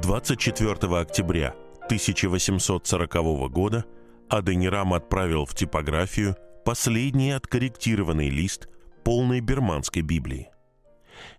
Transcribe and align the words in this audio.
24 0.00 1.00
октября 1.00 1.56
1840 1.86 3.50
года 3.50 3.84
Аденирам 4.28 4.94
отправил 4.94 5.44
в 5.44 5.56
типографию 5.56 6.36
последний 6.64 7.32
откорректированный 7.32 8.28
лист 8.28 8.68
полной 9.02 9.40
бирманской 9.40 10.02
Библии. 10.02 10.50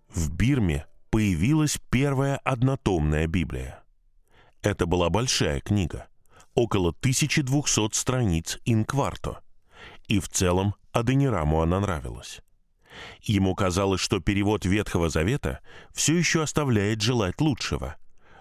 В 0.09 0.35
Бирме 0.35 0.87
появилась 1.09 1.79
первая 1.89 2.35
однотомная 2.43 3.27
Библия. 3.27 3.81
Это 4.61 4.85
была 4.85 5.09
большая 5.09 5.61
книга, 5.61 6.07
около 6.57 6.89
1200 6.89 7.93
страниц 7.93 8.57
инкварто, 8.65 9.41
и 10.07 10.19
в 10.19 10.27
целом 10.27 10.73
Аденираму 10.91 11.61
она 11.61 11.79
нравилась. 11.79 12.41
Ему 13.21 13.53
казалось, 13.53 14.01
что 14.01 14.19
перевод 14.19 14.65
Ветхого 14.65 15.09
Завета 15.09 15.59
все 15.93 16.17
еще 16.17 16.41
оставляет 16.41 16.99
желать 17.01 17.39
лучшего, 17.41 17.97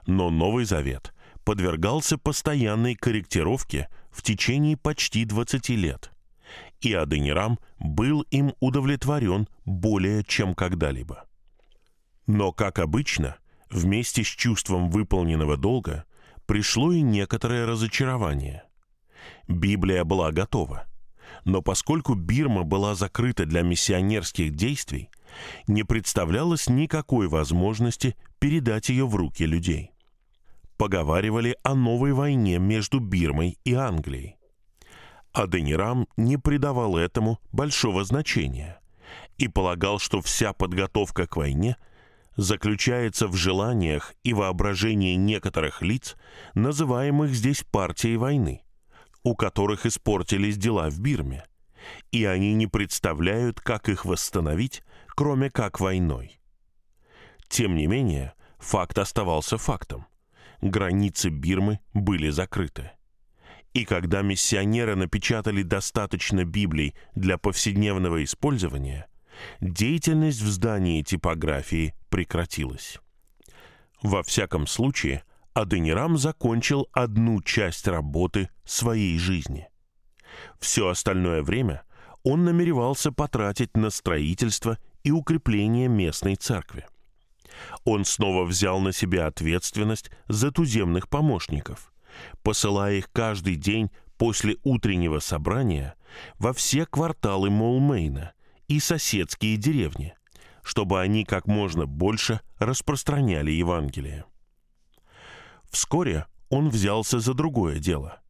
но 0.07 0.31
Новый 0.31 0.65
Завет 0.65 1.13
подвергался 1.45 2.17
постоянной 2.17 2.95
корректировке 2.95 3.91
в 4.11 4.23
течение 4.23 4.79
почти 4.79 5.27
20 5.27 5.69
лет, 5.71 6.11
и 6.81 6.95
Аденирам 6.95 7.59
был 7.79 8.23
им 8.31 8.55
удовлетворен 8.61 9.47
более 9.67 10.25
чем 10.25 10.55
когда-либо. 10.55 11.27
Но, 12.27 12.51
как 12.51 12.79
обычно, 12.79 13.37
вместе 13.69 14.25
с 14.25 14.29
чувством 14.29 14.89
выполненного 14.89 15.59
долга 15.59 16.07
пришло 16.47 16.93
и 16.93 17.03
некоторое 17.03 17.67
разочарование. 17.67 18.63
Библия 19.49 20.05
была 20.05 20.33
готова, 20.33 20.87
но 21.45 21.63
поскольку 21.63 22.15
Бирма 22.15 22.63
была 22.63 22.95
закрыта 22.95 23.45
для 23.45 23.63
миссионерских 23.63 24.55
действий, 24.55 25.11
не 25.67 25.83
представлялось 25.83 26.69
никакой 26.69 27.29
возможности 27.29 28.17
передать 28.39 28.89
ее 28.89 29.07
в 29.07 29.15
руки 29.15 29.45
людей. 29.45 29.93
Поговаривали 30.77 31.57
о 31.63 31.75
новой 31.75 32.13
войне 32.13 32.59
между 32.59 33.01
Бирмой 33.01 33.59
и 33.65 33.75
Англией. 33.75 34.37
Аденирам 35.33 36.07
не 36.17 36.39
придавал 36.39 36.97
этому 36.97 37.41
большого 37.53 38.05
значения 38.05 38.81
и 39.37 39.49
полагал, 39.49 39.99
что 39.99 40.21
вся 40.23 40.53
подготовка 40.53 41.27
к 41.27 41.37
войне– 41.37 41.77
заключается 42.37 43.29
в 43.29 43.35
желаниях 43.35 44.15
и 44.23 44.33
воображении 44.33 45.15
некоторых 45.15 45.83
лиц, 45.83 46.17
называемых 46.55 47.31
здесь 47.31 47.65
партией 47.65 48.17
войны, 48.17 48.63
у 49.23 49.35
которых 49.35 49.87
испортились 49.87 50.59
дела 50.59 50.91
в 50.91 51.01
Бирме, 51.01 51.45
и 52.13 52.25
они 52.25 52.55
не 52.55 52.67
представляют, 52.67 53.61
как 53.61 53.89
их 53.89 54.05
восстановить, 54.05 54.83
кроме 55.09 55.51
как 55.51 55.81
войной. 55.81 56.41
Тем 57.49 57.75
не 57.75 57.87
менее, 57.87 58.35
факт 58.59 58.99
оставался 58.99 59.57
фактом. 59.57 60.07
Границы 60.61 61.29
Бирмы 61.29 61.81
были 61.95 62.31
закрыты. 62.31 62.93
И 63.73 63.85
когда 63.85 64.23
миссионеры 64.23 64.97
напечатали 64.97 65.63
достаточно 65.63 66.45
Библий 66.45 66.95
для 67.15 67.39
повседневного 67.39 68.25
использования– 68.25 69.07
деятельность 69.61 70.41
в 70.41 70.49
здании 70.49 71.03
типографии 71.03 71.95
прекратилась. 72.09 72.99
Во 74.03 74.23
всяком 74.23 74.67
случае, 74.67 75.23
Аденирам 75.55 76.19
закончил 76.19 76.89
одну 76.93 77.41
часть 77.43 77.89
работы 77.89 78.51
своей 78.65 79.19
жизни. 79.19 79.69
Все 80.61 80.89
остальное 80.89 81.43
время 81.43 81.83
он 82.23 82.45
намеревался 82.45 83.11
потратить 83.13 83.77
на 83.77 83.91
строительство 83.91 84.79
и 85.03 85.11
укрепление 85.11 85.89
местной 85.89 86.37
церкви. 86.37 86.87
Он 87.85 88.05
снова 88.05 88.45
взял 88.45 88.81
на 88.81 88.93
себя 88.93 89.27
ответственность 89.29 90.11
за 90.29 90.51
туземных 90.51 91.09
помощников, 91.09 91.93
посылая 92.43 92.97
их 92.97 93.11
каждый 93.13 93.57
день 93.57 93.91
после 94.19 94.57
утреннего 94.63 95.21
собрания 95.21 95.95
во 96.39 96.53
все 96.53 96.85
кварталы 96.87 97.51
Молмейна 97.51 98.33
и 98.69 98.81
соседские 98.81 99.57
деревни, 99.57 100.15
чтобы 100.63 101.01
они 101.01 101.25
как 101.25 101.47
можно 101.47 101.87
больше 101.87 102.41
распространяли 102.59 103.51
Евангелие. 103.51 104.25
Вскоре 105.71 106.27
он 106.49 106.69
взялся 106.69 107.21
за 107.21 107.35
другое 107.35 107.79
дело. 107.79 108.21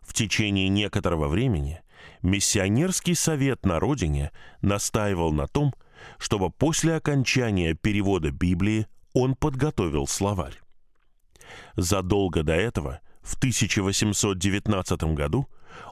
В 0.00 0.12
течение 0.12 0.68
некоторого 0.68 1.28
времени 1.28 1.80
миссионерский 2.22 3.14
совет 3.14 3.64
на 3.64 3.80
родине 3.80 4.32
настаивал 4.60 5.32
на 5.32 5.46
том, 5.46 5.74
чтобы 6.18 6.50
после 6.50 6.96
окончания 6.96 7.74
перевода 7.74 8.30
Библии 8.30 8.86
он 9.12 9.34
подготовил 9.34 10.06
словарь. 10.06 10.60
Задолго 11.76 12.42
до 12.42 12.54
этого, 12.54 13.00
в 13.22 13.36
1819 13.36 15.14
году, 15.14 15.48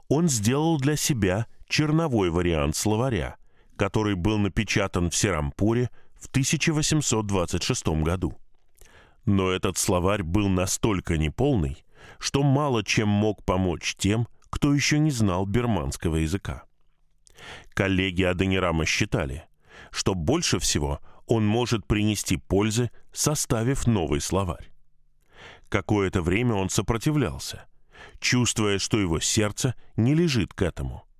он 0.08 0.28
сделал 0.28 0.78
для 0.78 0.96
себя 0.96 1.46
черновой 1.68 2.30
вариант 2.30 2.76
словаря, 2.76 3.36
который 3.76 4.14
был 4.14 4.38
напечатан 4.38 5.10
в 5.10 5.16
Серампуре 5.16 5.90
в 6.14 6.26
1826 6.28 7.88
году. 8.02 8.36
Но 9.24 9.50
этот 9.50 9.78
словарь 9.78 10.22
был 10.22 10.48
настолько 10.48 11.16
неполный, 11.16 11.84
что 12.18 12.42
мало 12.42 12.84
чем 12.84 13.08
мог 13.08 13.44
помочь 13.44 13.94
тем, 13.96 14.28
кто 14.50 14.74
еще 14.74 14.98
не 14.98 15.10
знал 15.10 15.46
берманского 15.46 16.16
языка. 16.16 16.64
Коллеги 17.74 18.22
Аденирама 18.22 18.84
считали, 18.84 19.44
что 19.90 20.14
больше 20.14 20.58
всего 20.58 21.00
он 21.26 21.46
может 21.46 21.86
принести 21.86 22.36
пользы, 22.36 22.90
составив 23.12 23.86
новый 23.86 24.20
словарь. 24.20 24.72
Какое-то 25.68 26.20
время 26.20 26.54
он 26.54 26.68
сопротивлялся, 26.68 27.66
чувствуя, 28.20 28.78
что 28.78 29.00
его 29.00 29.20
сердце 29.20 29.74
не 29.96 30.14
лежит 30.14 30.52
к 30.52 30.62
этому– 30.62 31.04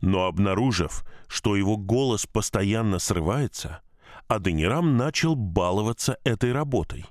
но 0.00 0.26
обнаружив, 0.26 1.04
что 1.28 1.56
его 1.56 1.76
голос 1.76 2.26
постоянно 2.26 2.98
срывается, 2.98 3.82
Аденирам 4.28 4.96
начал 4.96 5.34
баловаться 5.34 6.18
этой 6.24 6.52
работой, 6.52 7.06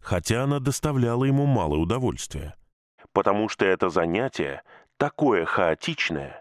хотя 0.00 0.44
она 0.44 0.60
доставляла 0.60 1.24
ему 1.24 1.46
мало 1.46 1.76
удовольствия. 1.76 2.54
Потому 3.12 3.48
что 3.48 3.64
это 3.64 3.88
занятие 3.88 4.62
такое 4.96 5.44
хаотичное, 5.44 6.40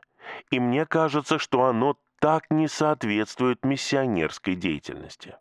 и 0.52 0.60
мне 0.60 0.86
кажется, 0.86 1.40
что 1.40 1.66
оно 1.66 1.98
так 2.20 2.50
не 2.50 2.68
соответствует 2.68 3.64
миссионерской 3.64 4.56
деятельности. 4.56 5.36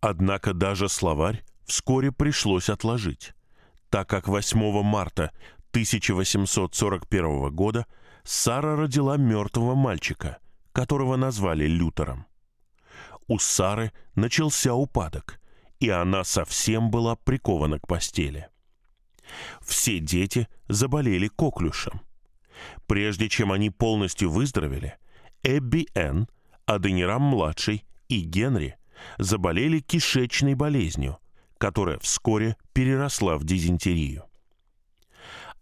Однако 0.00 0.54
даже 0.54 0.88
словарь 0.88 1.44
вскоре 1.64 2.12
пришлось 2.12 2.68
отложить, 2.68 3.34
так 3.90 4.08
как 4.08 4.28
8 4.28 4.82
марта 4.82 5.32
1841 5.72 7.50
года– 7.50 7.86
Сара 8.24 8.76
родила 8.76 9.16
мертвого 9.16 9.74
мальчика, 9.74 10.38
которого 10.72 11.16
назвали 11.16 11.66
Лютером. 11.66 12.26
У 13.26 13.38
Сары 13.38 13.92
начался 14.14 14.74
упадок, 14.74 15.40
и 15.78 15.88
она 15.88 16.24
совсем 16.24 16.90
была 16.90 17.16
прикована 17.16 17.78
к 17.78 17.86
постели. 17.86 18.48
Все 19.60 20.00
дети 20.00 20.48
заболели 20.68 21.28
коклюшем. 21.28 22.00
Прежде 22.86 23.28
чем 23.28 23.52
они 23.52 23.70
полностью 23.70 24.30
выздоровели, 24.30 24.98
Эбби 25.42 25.86
Н, 25.94 26.28
Аденирам-младший 26.66 27.84
и 28.08 28.20
Генри 28.20 28.76
заболели 29.18 29.80
кишечной 29.80 30.54
болезнью, 30.54 31.18
которая 31.58 31.98
вскоре 31.98 32.56
переросла 32.72 33.38
в 33.38 33.44
дизентерию. 33.44 34.24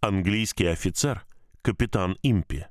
Английский 0.01 0.65
офицер 0.65 1.25
капитан 1.61 2.17
Импи, 2.23 2.65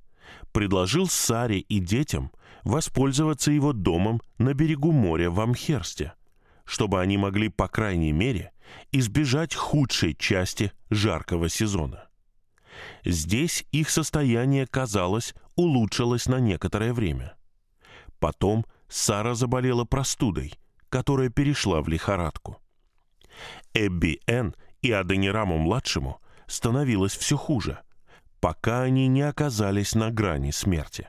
предложил 0.52 1.08
Саре 1.08 1.60
и 1.60 1.80
детям 1.80 2.32
воспользоваться 2.64 3.50
его 3.50 3.72
домом 3.72 4.20
на 4.38 4.54
берегу 4.54 4.92
моря 4.92 5.30
в 5.30 5.40
Амхерсте, 5.40 6.14
чтобы 6.64 7.00
они 7.00 7.16
могли, 7.16 7.48
по 7.48 7.68
крайней 7.68 8.12
мере, 8.12 8.52
избежать 8.92 9.54
худшей 9.54 10.14
части 10.14 10.72
жаркого 10.90 11.48
сезона. 11.48 12.08
Здесь 13.04 13.64
их 13.72 13.90
состояние, 13.90 14.66
казалось, 14.66 15.34
улучшилось 15.56 16.26
на 16.26 16.38
некоторое 16.38 16.92
время. 16.92 17.34
Потом 18.18 18.66
Сара 18.88 19.34
заболела 19.34 19.84
простудой, 19.84 20.54
которая 20.88 21.28
перешла 21.28 21.82
в 21.82 21.88
лихорадку. 21.88 22.60
Эбби 23.74 24.20
Н 24.26 24.54
и 24.82 24.90
Аденираму-младшему 24.90 26.20
становилось 26.46 27.16
все 27.16 27.36
хуже– 27.36 27.80
пока 28.40 28.82
они 28.82 29.06
не 29.08 29.22
оказались 29.22 29.94
на 29.94 30.10
грани 30.10 30.50
смерти. 30.50 31.08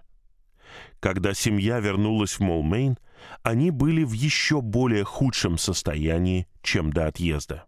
Когда 0.99 1.33
семья 1.33 1.79
вернулась 1.79 2.33
в 2.33 2.39
Молмейн, 2.41 2.97
они 3.43 3.71
были 3.71 4.03
в 4.03 4.13
еще 4.13 4.61
более 4.61 5.03
худшем 5.03 5.57
состоянии, 5.57 6.47
чем 6.61 6.91
до 6.91 7.07
отъезда. 7.07 7.65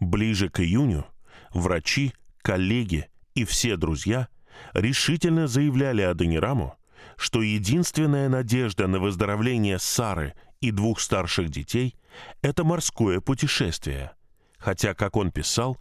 Ближе 0.00 0.48
к 0.48 0.60
июню 0.60 1.06
врачи, 1.52 2.12
коллеги 2.42 3.08
и 3.34 3.44
все 3.44 3.76
друзья 3.76 4.28
решительно 4.72 5.46
заявляли 5.46 6.02
Адонираму, 6.02 6.76
что 7.16 7.42
единственная 7.42 8.28
надежда 8.28 8.86
на 8.86 8.98
выздоровление 8.98 9.78
Сары 9.78 10.34
и 10.60 10.70
двух 10.70 11.00
старших 11.00 11.48
детей– 11.48 11.94
это 12.42 12.64
морское 12.64 13.20
путешествие. 13.20 14.12
Хотя, 14.58 14.94
как 14.94 15.16
он 15.16 15.30
писал, 15.30 15.78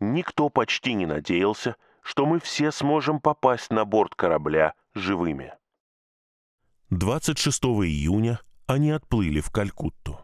никто 0.00 0.48
почти 0.48 0.94
не 0.94 1.06
надеялся, 1.06 1.76
что 2.08 2.24
мы 2.24 2.40
все 2.40 2.72
сможем 2.72 3.20
попасть 3.20 3.70
на 3.70 3.84
борт 3.84 4.14
корабля 4.14 4.72
живыми. 4.94 5.52
26 6.88 7.64
июня 7.64 8.40
они 8.66 8.92
отплыли 8.92 9.40
в 9.40 9.50
Калькутту. 9.50 10.18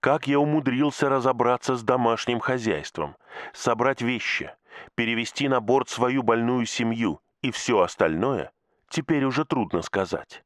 Как 0.00 0.26
я 0.26 0.38
умудрился 0.38 1.10
разобраться 1.10 1.76
с 1.76 1.82
домашним 1.82 2.40
хозяйством, 2.40 3.16
собрать 3.52 4.00
вещи, 4.00 4.50
перевести 4.94 5.46
на 5.46 5.60
борт 5.60 5.90
свою 5.90 6.22
больную 6.22 6.64
семью 6.64 7.20
и 7.42 7.50
все 7.50 7.80
остальное, 7.80 8.50
теперь 8.88 9.24
уже 9.24 9.44
трудно 9.44 9.82
сказать. 9.82 10.42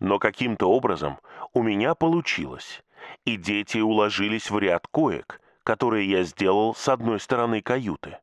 Но 0.00 0.18
каким-то 0.18 0.70
образом 0.70 1.18
у 1.54 1.62
меня 1.62 1.94
получилось, 1.94 2.84
и 3.24 3.38
дети 3.38 3.78
уложились 3.78 4.50
в 4.50 4.58
ряд 4.58 4.86
коек, 4.86 5.40
которые 5.62 6.10
я 6.10 6.24
сделал 6.24 6.74
с 6.74 6.90
одной 6.90 7.20
стороны 7.20 7.62
каюты, 7.62 8.18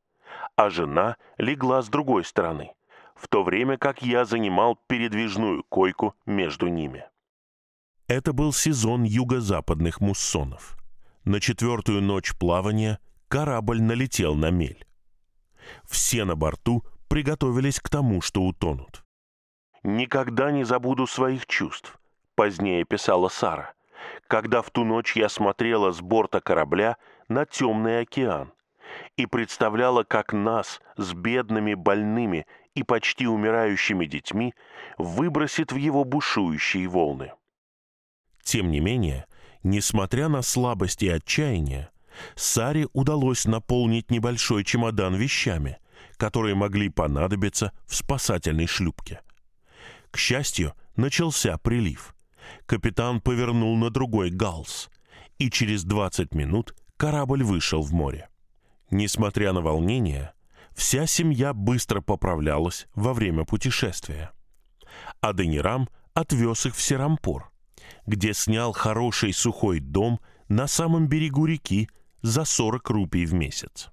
а 0.56 0.70
жена 0.70 1.18
легла 1.38 1.82
с 1.82 1.90
другой 1.90 2.24
стороны, 2.24 2.74
в 3.16 3.28
то 3.28 3.44
время 3.44 3.78
как 3.78 4.02
я 4.02 4.26
занимал 4.26 4.78
передвижную 4.88 5.64
койку 5.64 6.16
между 6.26 6.68
ними. 6.68 7.06
Это 8.08 8.34
был 8.34 8.54
сезон 8.54 9.04
юго-западных 9.04 10.00
муссонов. 10.00 10.78
На 11.24 11.40
четвертую 11.40 12.02
ночь 12.02 12.36
плавания 12.38 13.00
корабль 13.28 13.82
налетел 13.82 14.36
на 14.36 14.52
мель. 14.52 14.86
Все 15.84 16.24
на 16.24 16.36
борту 16.36 16.84
приготовились 17.08 17.80
к 17.80 17.90
тому, 17.90 18.22
что 18.22 18.44
утонут. 18.44 19.04
«Никогда 19.84 20.52
не 20.52 20.64
забуду 20.64 21.08
своих 21.08 21.48
чувств»,— 21.48 22.00
позднее 22.36 22.86
писала 22.86 23.30
Сара, 23.30 23.74
«когда 24.28 24.62
в 24.62 24.70
ту 24.70 24.84
ночь 24.84 25.16
я 25.16 25.30
смотрела 25.30 25.92
с 25.92 26.02
борта 26.02 26.42
корабля 26.42 26.98
на 27.28 27.46
темный 27.46 28.02
океан 28.02 28.55
и 29.18 29.26
представляла, 29.26 30.04
как 30.04 30.34
нас 30.34 30.82
с 30.98 31.14
бедными, 31.14 31.74
больными 31.74 32.46
и 32.74 32.84
почти 32.84 33.28
умирающими 33.28 34.06
детьми 34.06 34.54
выбросит 34.98 35.72
в 35.72 35.76
его 35.76 36.04
бушующие 36.04 36.88
волны. 36.88 37.32
Тем 38.44 38.70
не 38.70 38.80
менее, 38.80 39.26
несмотря 39.64 40.28
на 40.28 40.42
слабость 40.42 41.04
и 41.04 41.10
отчаяние, 41.10 41.90
Саре 42.36 42.88
удалось 42.94 43.46
наполнить 43.46 44.12
небольшой 44.12 44.64
чемодан 44.64 45.16
вещами, 45.16 45.78
которые 46.18 46.56
могли 46.56 46.90
понадобиться 46.90 47.72
в 47.86 47.96
спасательной 47.96 48.68
шлюпке. 48.68 49.22
К 50.12 50.18
счастью, 50.18 50.74
начался 50.96 51.58
прилив. 51.58 52.16
Капитан 52.66 53.22
повернул 53.22 53.76
на 53.76 53.90
другой 53.90 54.30
галс, 54.30 54.90
и 55.40 55.50
через 55.50 55.84
20 55.84 56.34
минут 56.34 56.76
корабль 56.98 57.44
вышел 57.44 57.82
в 57.82 57.92
море. 57.94 58.30
Несмотря 58.98 59.52
на 59.52 59.60
волнение, 59.60 60.34
вся 60.74 61.06
семья 61.06 61.54
быстро 61.54 62.00
поправлялась 62.00 62.88
во 62.96 63.12
время 63.12 63.44
путешествия. 63.44 64.32
Аденирам 65.20 65.90
отвез 66.14 66.66
их 66.66 66.78
в 66.78 66.82
Серампур, 66.82 67.52
где 68.06 68.34
снял 68.34 68.72
хороший 68.72 69.34
сухой 69.34 69.82
дом 69.82 70.22
на 70.48 70.66
самом 70.68 71.10
берегу 71.10 71.46
реки 71.46 71.90
за 72.22 72.46
40 72.46 72.90
рупий 72.90 73.26
в 73.26 73.34
месяц. 73.34 73.90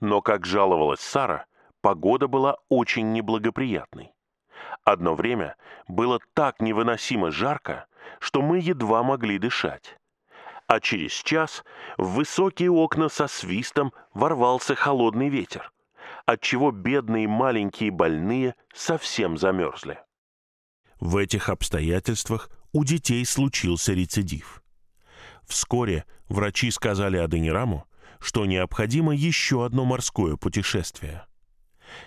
Но, 0.00 0.20
как 0.22 0.44
жаловалась 0.44 0.98
Сара, 0.98 1.46
погода 1.80 2.26
была 2.26 2.56
очень 2.68 3.12
неблагоприятной. 3.12 4.10
Одно 4.82 5.14
время 5.14 5.54
было 5.86 6.18
так 6.34 6.60
невыносимо 6.60 7.30
жарко, 7.30 7.86
что 8.18 8.42
мы 8.42 8.58
едва 8.58 9.04
могли 9.04 9.38
дышать. 9.38 9.96
А 10.66 10.80
через 10.80 11.12
час 11.12 11.64
в 11.98 12.14
высокие 12.14 12.70
окна 12.70 13.08
со 13.08 13.26
свистом 13.26 13.92
ворвался 14.14 14.74
холодный 14.74 15.28
ветер, 15.28 15.70
отчего 16.26 16.70
бедные 16.70 17.28
маленькие 17.28 17.90
больные 17.90 18.54
совсем 18.72 19.36
замерзли. 19.36 19.98
В 21.00 21.16
этих 21.16 21.48
обстоятельствах 21.48 22.50
у 22.72 22.84
детей 22.84 23.24
случился 23.26 23.92
рецидив. 23.92 24.62
Вскоре 25.46 26.06
врачи 26.28 26.70
сказали 26.70 27.18
Аденираму, 27.18 27.86
что 28.20 28.46
необходимо 28.46 29.14
еще 29.14 29.66
одно 29.66 29.84
морское 29.84 30.36
путешествие. 30.36 31.26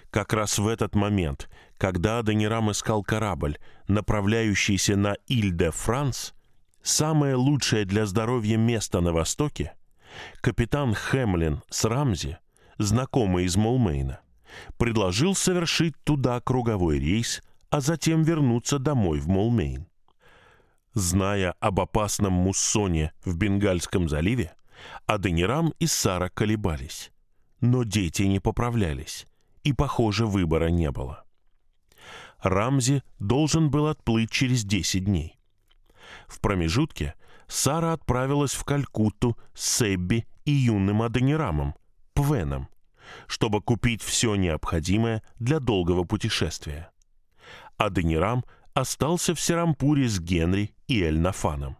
Как 0.10 0.34
раз 0.34 0.58
в 0.58 0.68
этот 0.68 0.96
момент, 0.96 1.50
когда 1.78 2.20
Аденирам 2.20 2.72
искал 2.72 3.04
корабль, 3.04 3.60
направляющийся 3.88 4.96
на 4.96 5.16
Иль-де-Франс, 5.28 6.34
самое 6.88 7.36
лучшее 7.36 7.86
для 7.86 8.06
здоровья 8.06 8.58
место 8.58 9.02
на 9.02 9.12
Востоке, 9.12 9.74
капитан 10.42 10.96
Хемлин 10.96 11.62
с 11.70 11.86
Рамзи, 11.86 12.38
знакомый 12.78 13.46
из 13.46 13.56
Молмейна, 13.58 14.22
предложил 14.78 15.36
совершить 15.36 15.96
туда 16.04 16.40
круговой 16.40 17.00
рейс, 17.00 17.44
а 17.70 17.82
затем 17.82 18.24
вернуться 18.24 18.80
домой 18.80 19.20
в 19.20 19.28
Молмейн. 19.28 19.88
Зная 20.94 21.52
об 21.60 21.80
опасном 21.80 22.34
муссоне 22.34 23.12
в 23.24 23.36
Бенгальском 23.36 24.08
заливе, 24.08 24.56
Адонирам 25.06 25.74
и 25.80 25.88
Сара 25.88 26.30
колебались. 26.30 27.12
Но 27.60 27.84
дети 27.84 28.24
не 28.24 28.40
поправлялись, 28.40 29.28
и, 29.64 29.74
похоже, 29.74 30.26
выбора 30.26 30.68
не 30.68 30.90
было. 30.92 31.26
Рамзи 32.40 33.04
должен 33.20 33.70
был 33.70 33.88
отплыть 33.88 34.32
через 34.32 34.64
10 34.64 35.06
дней. 35.06 35.37
В 36.28 36.40
промежутке 36.42 37.16
Сара 37.48 37.94
отправилась 37.94 38.54
в 38.54 38.64
Калькутту 38.64 39.38
с 39.54 39.82
Эбби 39.82 40.28
и 40.46 40.52
юным 40.52 41.02
Аденирамом, 41.02 41.76
Пвеном, 42.14 42.68
чтобы 43.28 43.62
купить 43.62 44.02
все 44.02 44.36
необходимое 44.36 45.24
для 45.40 45.60
долгого 45.60 46.04
путешествия. 46.04 46.92
Аденирам 47.78 48.44
остался 48.74 49.34
в 49.34 49.40
Серампуре 49.40 50.08
с 50.08 50.20
Генри 50.20 50.76
и 50.88 51.02
Эльнафаном. 51.02 51.78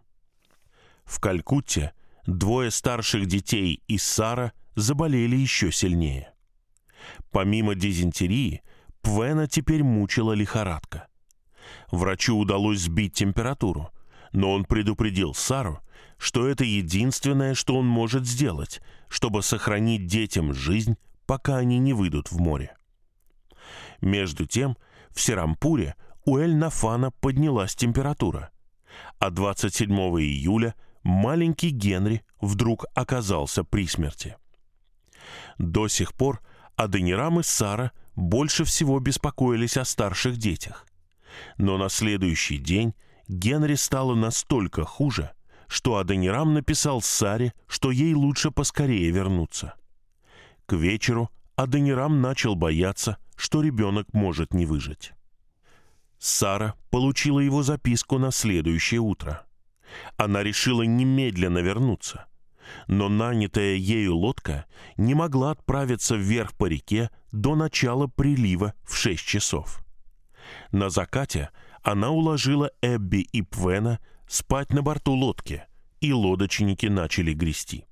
В 1.04 1.20
Калькутте 1.20 1.92
двое 2.26 2.70
старших 2.70 3.26
детей 3.26 3.82
и 3.86 3.98
Сара 3.98 4.52
заболели 4.74 5.36
еще 5.36 5.70
сильнее. 5.70 6.32
Помимо 7.30 7.74
дизентерии, 7.74 8.62
Пвена 9.00 9.46
теперь 9.46 9.82
мучила 9.82 10.32
лихорадка. 10.32 11.08
Врачу 11.90 12.36
удалось 12.36 12.80
сбить 12.80 13.14
температуру, 13.14 13.90
но 14.32 14.52
он 14.52 14.64
предупредил 14.64 15.34
Сару, 15.34 15.80
что 16.18 16.48
это 16.48 16.64
единственное, 16.64 17.54
что 17.54 17.76
он 17.76 17.86
может 17.86 18.26
сделать, 18.26 18.80
чтобы 19.08 19.42
сохранить 19.42 20.06
детям 20.06 20.52
жизнь, 20.52 20.96
пока 21.26 21.56
они 21.56 21.78
не 21.78 21.92
выйдут 21.92 22.30
в 22.30 22.38
море. 22.38 22.76
Между 24.00 24.46
тем, 24.46 24.76
в 25.10 25.20
Серампуре 25.20 25.94
у 26.24 26.38
Эль-Нафана 26.38 27.10
поднялась 27.10 27.74
температура, 27.74 28.50
а 29.18 29.30
27 29.30 29.90
июля 29.90 30.74
маленький 31.02 31.70
Генри 31.70 32.22
вдруг 32.40 32.84
оказался 32.94 33.64
при 33.64 33.86
смерти. 33.86 34.36
До 35.58 35.88
сих 35.88 36.14
пор 36.14 36.40
Аденирам 36.76 37.40
и 37.40 37.42
Сара 37.42 37.92
больше 38.14 38.64
всего 38.64 38.98
беспокоились 39.00 39.76
о 39.76 39.84
старших 39.84 40.36
детях. 40.36 40.86
Но 41.56 41.76
на 41.76 41.88
следующий 41.88 42.58
день 42.58 42.94
Генри 43.28 43.74
стало 43.74 44.14
настолько 44.14 44.84
хуже, 44.84 45.32
что 45.68 45.96
Аденирам 45.96 46.54
написал 46.54 47.02
Саре, 47.02 47.52
что 47.66 47.90
ей 47.90 48.14
лучше 48.14 48.50
поскорее 48.50 49.10
вернуться. 49.10 49.74
К 50.66 50.72
вечеру 50.72 51.30
Аденирам 51.54 52.22
начал 52.22 52.54
бояться, 52.54 53.18
что 53.36 53.60
ребенок 53.60 54.12
может 54.14 54.54
не 54.54 54.64
выжить. 54.64 55.12
Сара 56.18 56.74
получила 56.90 57.38
его 57.38 57.62
записку 57.62 58.18
на 58.18 58.30
следующее 58.30 59.00
утро. 59.00 59.46
Она 60.16 60.42
решила 60.42 60.82
немедленно 60.82 61.58
вернуться. 61.58 62.26
Но 62.86 63.08
нанятая 63.08 63.76
ею 63.76 64.16
лодка 64.16 64.66
не 64.96 65.14
могла 65.14 65.52
отправиться 65.52 66.16
вверх 66.16 66.54
по 66.54 66.66
реке 66.66 67.10
до 67.32 67.54
начала 67.54 68.08
прилива 68.08 68.74
в 68.84 68.94
6 68.94 69.24
часов. 69.24 69.82
На 70.70 70.90
закате 70.90 71.50
она 71.90 72.10
уложила 72.10 72.70
Эбби 72.82 73.26
и 73.32 73.40
Пвена 73.40 73.98
спать 74.28 74.72
на 74.74 74.82
борту 74.82 75.12
лодки, 75.12 75.64
и 76.00 76.12
лодочники 76.12 76.86
начали 76.86 77.32
грести. 77.32 77.86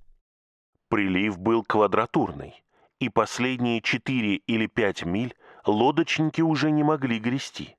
Прилив 0.88 1.38
был 1.38 1.64
квадратурный, 1.64 2.62
и 3.00 3.08
последние 3.08 3.80
четыре 3.80 4.36
или 4.36 4.66
пять 4.66 5.04
миль 5.04 5.34
лодочники 5.64 6.42
уже 6.42 6.70
не 6.70 6.82
могли 6.82 7.18
грести 7.18 7.76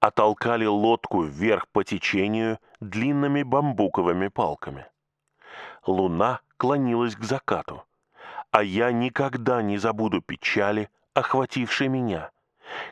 а 0.00 0.10
толкали 0.10 0.66
лодку 0.66 1.22
вверх 1.22 1.66
по 1.68 1.82
течению 1.82 2.58
длинными 2.80 3.42
бамбуковыми 3.42 4.28
палками. 4.28 4.86
Луна 5.86 6.40
клонилась 6.58 7.16
к 7.16 7.24
закату, 7.24 7.84
а 8.50 8.62
я 8.62 8.92
никогда 8.92 9.62
не 9.62 9.78
забуду 9.78 10.20
печали, 10.20 10.90
охватившей 11.14 11.88
меня, 11.88 12.30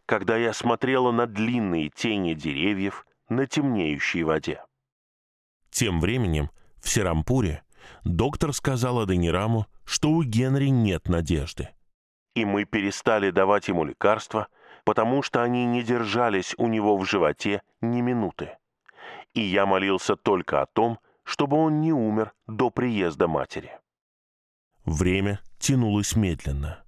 когда 0.06 0.36
я 0.36 0.52
смотрела 0.52 1.10
на 1.10 1.26
длинные 1.26 1.88
тени 1.88 2.34
деревьев 2.34 3.06
на 3.28 3.46
темнеющей 3.46 4.22
воде. 4.22 4.62
Тем 5.70 6.00
временем 6.00 6.50
в 6.80 6.88
Серампуре 6.88 7.62
доктор 8.04 8.52
сказал 8.52 9.00
Аденираму, 9.00 9.66
что 9.84 10.10
у 10.10 10.22
Генри 10.22 10.68
нет 10.68 11.08
надежды. 11.08 11.70
И 12.34 12.44
мы 12.44 12.64
перестали 12.64 13.30
давать 13.30 13.68
ему 13.68 13.84
лекарства, 13.84 14.48
потому 14.84 15.22
что 15.22 15.42
они 15.42 15.64
не 15.64 15.82
держались 15.82 16.54
у 16.58 16.66
него 16.66 16.96
в 16.96 17.04
животе 17.04 17.62
ни 17.80 18.00
минуты. 18.00 18.56
И 19.34 19.40
я 19.40 19.66
молился 19.66 20.16
только 20.16 20.62
о 20.62 20.66
том, 20.66 20.98
чтобы 21.24 21.56
он 21.56 21.80
не 21.80 21.92
умер 21.92 22.32
до 22.46 22.70
приезда 22.70 23.28
матери. 23.28 23.78
Время 24.84 25.40
тянулось 25.58 26.16
медленно. 26.16 26.82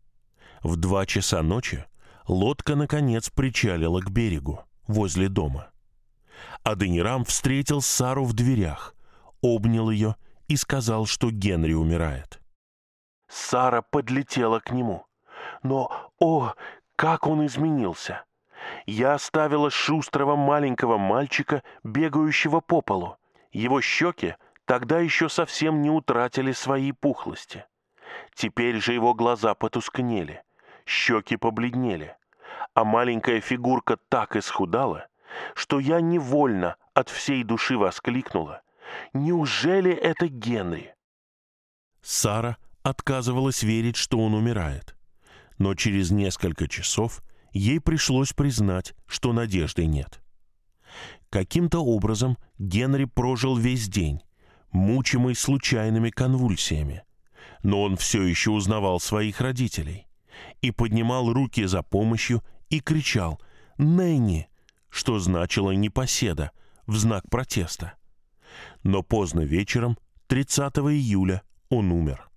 В 0.62 0.76
два 0.76 1.06
часа 1.06 1.42
ночи 1.42 1.84
лодка, 2.26 2.74
наконец, 2.76 3.30
причалила 3.30 4.00
к 4.00 4.10
берегу, 4.10 4.64
возле 4.86 5.28
дома. 5.28 5.70
Аденирам 6.62 7.24
встретил 7.24 7.80
Сару 7.80 8.24
в 8.24 8.32
дверях, 8.32 8.94
обнял 9.42 9.90
ее 9.90 10.16
и 10.48 10.56
сказал, 10.56 11.06
что 11.06 11.30
Генри 11.30 11.72
умирает. 11.72 12.40
Сара 13.28 13.82
подлетела 13.82 14.60
к 14.60 14.70
нему. 14.70 15.06
Но, 15.62 16.10
о, 16.18 16.54
как 16.96 17.26
он 17.26 17.46
изменился! 17.46 18.24
Я 18.86 19.14
оставила 19.14 19.70
шустрого 19.70 20.36
маленького 20.36 20.96
мальчика, 20.96 21.62
бегающего 21.82 22.60
по 22.60 22.80
полу. 22.80 23.16
Его 23.52 23.80
щеки 23.80 24.36
тогда 24.64 25.00
еще 25.00 25.28
совсем 25.28 25.82
не 25.82 25.90
утратили 25.90 26.52
свои 26.52 26.92
пухлости. 26.92 27.66
Теперь 28.34 28.80
же 28.80 28.92
его 28.92 29.14
глаза 29.14 29.54
потускнели, 29.54 30.42
щеки 30.86 31.36
побледнели, 31.36 32.16
а 32.74 32.84
маленькая 32.84 33.40
фигурка 33.40 33.96
так 34.08 34.36
исхудала, 34.36 35.06
что 35.54 35.80
я 35.80 36.00
невольно 36.00 36.76
от 36.92 37.08
всей 37.08 37.44
души 37.44 37.76
воскликнула. 37.76 38.62
«Неужели 39.12 39.92
это 39.92 40.28
Генри?» 40.28 40.94
Сара 42.02 42.58
отказывалась 42.82 43.62
верить, 43.62 43.96
что 43.96 44.18
он 44.18 44.34
умирает. 44.34 44.94
Но 45.58 45.74
через 45.74 46.10
несколько 46.10 46.68
часов 46.68 47.22
ей 47.52 47.80
пришлось 47.80 48.32
признать, 48.32 48.94
что 49.06 49.32
надежды 49.32 49.86
нет. 49.86 50.20
Каким-то 51.30 51.80
образом 51.80 52.36
Генри 52.58 53.06
прожил 53.06 53.56
весь 53.56 53.88
день, 53.88 54.20
мучимый 54.70 55.34
случайными 55.34 56.10
конвульсиями. 56.10 57.02
Но 57.62 57.82
он 57.82 57.96
все 57.96 58.22
еще 58.22 58.50
узнавал 58.50 59.00
своих 59.00 59.40
родителей 59.40 60.06
и 60.60 60.70
поднимал 60.70 61.32
руки 61.32 61.64
за 61.64 61.82
помощью 61.82 62.42
и 62.68 62.80
кричал 62.80 63.40
«Нэнни!», 63.78 64.48
что 64.88 65.18
значило 65.18 65.72
«непоседа» 65.72 66.50
в 66.86 66.96
знак 66.96 67.28
протеста. 67.30 67.94
Но 68.82 69.02
поздно 69.02 69.40
вечером, 69.40 69.98
30 70.28 70.78
июля, 70.78 71.42
он 71.68 71.90
умер. 71.90 72.28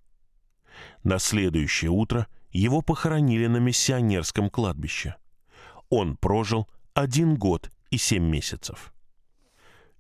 На 1.04 1.20
следующее 1.20 1.92
утро 1.92 2.28
его 2.52 2.82
похоронили 2.82 3.48
на 3.48 3.58
миссионерском 3.58 4.50
кладбище. 4.50 5.16
Он 5.90 6.18
прожил 6.18 6.68
один 6.94 7.36
год 7.36 7.72
и 7.92 7.98
семь 7.98 8.26
месяцев. 8.26 8.94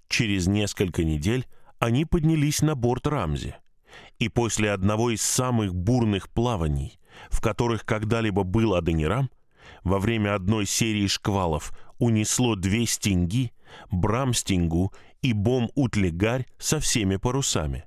Через 0.08 0.48
несколько 0.48 1.04
недель 1.04 1.46
они 1.80 2.06
поднялись 2.06 2.62
на 2.62 2.75
борт 2.75 3.08
Рамзи, 3.08 3.56
и 4.19 4.29
после 4.29 4.71
одного 4.71 5.12
из 5.12 5.21
самых 5.21 5.75
бурных 5.75 6.29
плаваний, 6.29 7.00
в 7.29 7.41
которых 7.41 7.86
когда-либо 7.86 8.43
был 8.43 8.75
Аденирам, 8.75 9.29
во 9.83 10.00
время 10.00 10.36
одной 10.36 10.65
серии 10.65 11.07
шквалов 11.07 11.71
унесло 12.00 12.55
две 12.55 12.86
стенги, 12.86 13.51
Брамстингу 13.91 14.93
и 15.21 15.33
Бом-Утлегарь 15.33 16.45
со 16.57 16.79
всеми 16.79 17.17
парусами. 17.17 17.86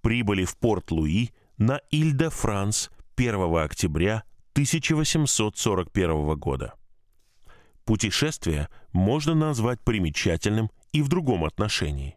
Прибыли 0.00 0.44
в 0.44 0.56
порт 0.56 0.90
Луи 0.90 1.30
на 1.58 1.80
Иль-де-Франс 1.90 2.90
1 3.16 3.56
октября 3.56 4.24
1841 4.52 6.36
года. 6.36 6.74
Путешествие 7.84 8.68
можно 8.92 9.34
назвать 9.34 9.80
примечательным 9.80 10.70
и 10.92 11.02
в 11.02 11.08
другом 11.08 11.44
отношении. 11.44 12.16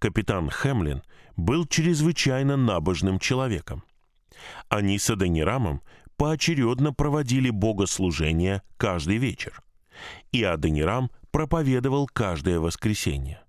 Капитан 0.00 0.48
Хемлин 0.48 1.02
был 1.36 1.66
чрезвычайно 1.66 2.56
набожным 2.56 3.18
человеком. 3.18 3.84
Они 4.70 4.98
с 4.98 5.10
Аденирамом 5.10 5.82
поочередно 6.16 6.94
проводили 6.94 7.50
богослужения 7.50 8.62
каждый 8.78 9.18
вечер, 9.18 9.62
и 10.32 10.42
Аденирам 10.42 11.10
проповедовал 11.30 12.06
каждое 12.06 12.58
воскресенье. 12.60 13.42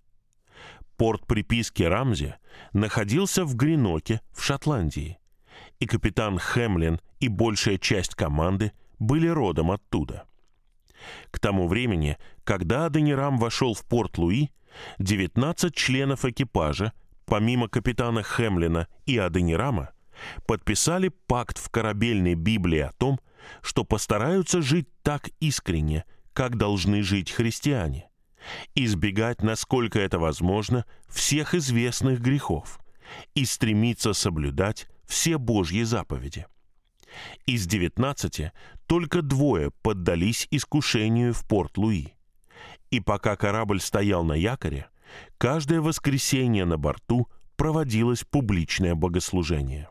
Порт 0.97 1.25
приписки 1.25 1.83
Рамзи 1.83 2.35
находился 2.73 3.45
в 3.45 3.55
Греноке 3.55 4.19
в 4.33 4.43
Шотландии, 4.43 5.19
и 5.79 5.87
капитан 5.87 6.37
Хемлин 6.37 6.99
и 7.21 7.29
большая 7.29 7.77
часть 7.77 8.13
команды 8.15 8.73
были 8.99 9.27
родом 9.27 9.71
оттуда. 9.71 10.25
К 11.31 11.39
тому 11.39 11.69
времени, 11.69 12.17
когда 12.43 12.87
Аденирам 12.87 13.37
вошел 13.37 13.73
в 13.73 13.85
порт 13.85 14.17
Луи, 14.17 14.49
19 14.99 15.73
членов 15.75 16.25
экипажа, 16.25 16.93
помимо 17.25 17.67
капитана 17.67 18.23
Хемлина 18.23 18.87
и 19.05 19.17
Аденирама, 19.17 19.91
подписали 20.45 21.09
пакт 21.27 21.57
в 21.57 21.69
корабельной 21.69 22.35
Библии 22.35 22.79
о 22.79 22.91
том, 22.91 23.19
что 23.61 23.83
постараются 23.83 24.61
жить 24.61 24.87
так 25.01 25.29
искренне, 25.39 26.05
как 26.33 26.57
должны 26.57 27.03
жить 27.03 27.31
христиане, 27.31 28.09
избегать, 28.75 29.41
насколько 29.41 29.99
это 29.99 30.19
возможно, 30.19 30.85
всех 31.07 31.55
известных 31.55 32.19
грехов 32.19 32.79
и 33.35 33.45
стремиться 33.45 34.13
соблюдать 34.13 34.87
все 35.05 35.37
Божьи 35.37 35.83
заповеди. 35.83 36.45
Из 37.45 37.67
девятнадцати 37.67 38.53
только 38.87 39.21
двое 39.21 39.71
поддались 39.81 40.47
искушению 40.51 41.33
в 41.33 41.45
Порт-Луи. 41.45 42.13
И 42.91 42.99
пока 42.99 43.35
корабль 43.35 43.79
стоял 43.79 44.23
на 44.23 44.33
якоре, 44.33 44.87
каждое 45.37 45.81
воскресенье 45.81 46.65
на 46.65 46.77
борту 46.77 47.27
проводилось 47.55 48.23
публичное 48.23 48.95
богослужение. 48.95 49.89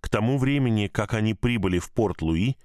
К 0.00 0.08
тому 0.08 0.38
времени, 0.38 0.88
как 0.88 1.14
они 1.14 1.34
прибыли 1.34 1.78
в 1.78 1.92
Порт-Луи, 1.92 2.56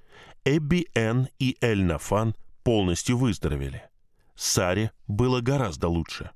Эбби 0.44 0.88
Н 0.96 1.30
и 1.40 1.58
Эль 1.62 1.84
Нафан 1.84 2.36
полностью 2.64 3.18
выздоровели. 3.18 3.90
Саре 4.36 4.92
было 5.08 5.42
гораздо 5.42 5.88
лучше. 5.88 6.32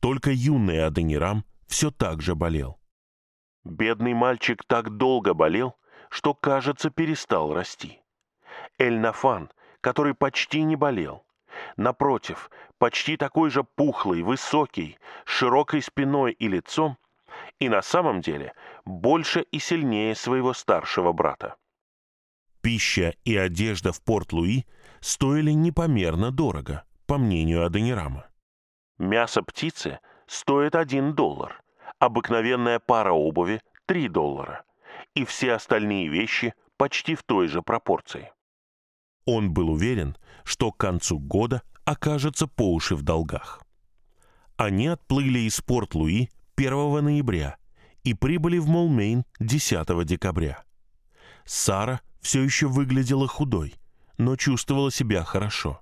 Только 0.00 0.30
юный 0.30 0.84
Аденирам 0.84 1.44
все 1.66 1.90
так 1.90 2.20
же 2.20 2.34
болел. 2.34 2.78
Бедный 3.64 4.12
мальчик 4.12 4.64
так 4.66 4.96
долго 4.96 5.34
болел, 5.34 5.76
что, 6.08 6.34
кажется, 6.34 6.90
перестал 6.90 7.54
расти. 7.54 8.00
Эль-Нафан, 8.78 9.50
который 9.80 10.14
почти 10.14 10.62
не 10.62 10.76
болел, 10.76 11.24
напротив, 11.76 12.50
почти 12.78 13.16
такой 13.16 13.50
же 13.50 13.64
пухлый, 13.64 14.22
высокий, 14.22 14.98
широкой 15.24 15.82
спиной 15.82 16.32
и 16.32 16.48
лицом, 16.48 16.98
и 17.58 17.68
на 17.68 17.82
самом 17.82 18.20
деле 18.20 18.54
больше 18.84 19.42
и 19.42 19.58
сильнее 19.58 20.14
своего 20.14 20.52
старшего 20.52 21.12
брата. 21.12 21.56
Пища 22.60 23.14
и 23.24 23.36
одежда 23.36 23.92
в 23.92 24.02
Порт-Луи 24.02 24.64
стоили 25.00 25.50
непомерно 25.50 26.30
дорого, 26.30 26.84
по 27.06 27.18
мнению 27.18 27.64
Аденирама. 27.66 28.26
Мясо 28.98 29.42
птицы 29.42 29.98
стоит 30.26 30.76
один 30.76 31.14
доллар, 31.14 31.62
обыкновенная 31.98 32.78
пара 32.78 33.12
обуви– 33.12 33.60
3 33.86 34.08
доллара, 34.08 34.64
и 35.14 35.24
все 35.24 35.54
остальные 35.54 36.08
вещи 36.08 36.54
почти 36.76 37.14
в 37.14 37.22
той 37.22 37.48
же 37.48 37.62
пропорции. 37.62 38.32
Он 39.24 39.52
был 39.52 39.70
уверен, 39.70 40.16
что 40.44 40.72
к 40.72 40.76
концу 40.76 41.18
года 41.18 41.62
окажется 41.84 42.46
по 42.46 42.72
уши 42.72 42.96
в 42.96 43.02
долгах. 43.02 43.62
Они 44.56 44.86
отплыли 44.86 45.40
из 45.40 45.60
Порт-Луи 45.60 46.28
1 46.56 47.04
ноября 47.04 47.56
и 48.04 48.14
прибыли 48.14 48.58
в 48.58 48.68
Молмейн 48.68 49.24
10 49.40 50.04
декабря. 50.04 50.62
Сара 51.44 52.00
все 52.20 52.42
еще 52.42 52.68
выглядела 52.68 53.26
худой, 53.26 53.74
но 54.18 54.36
чувствовала 54.36 54.90
себя 54.90 55.24
хорошо. 55.24 55.80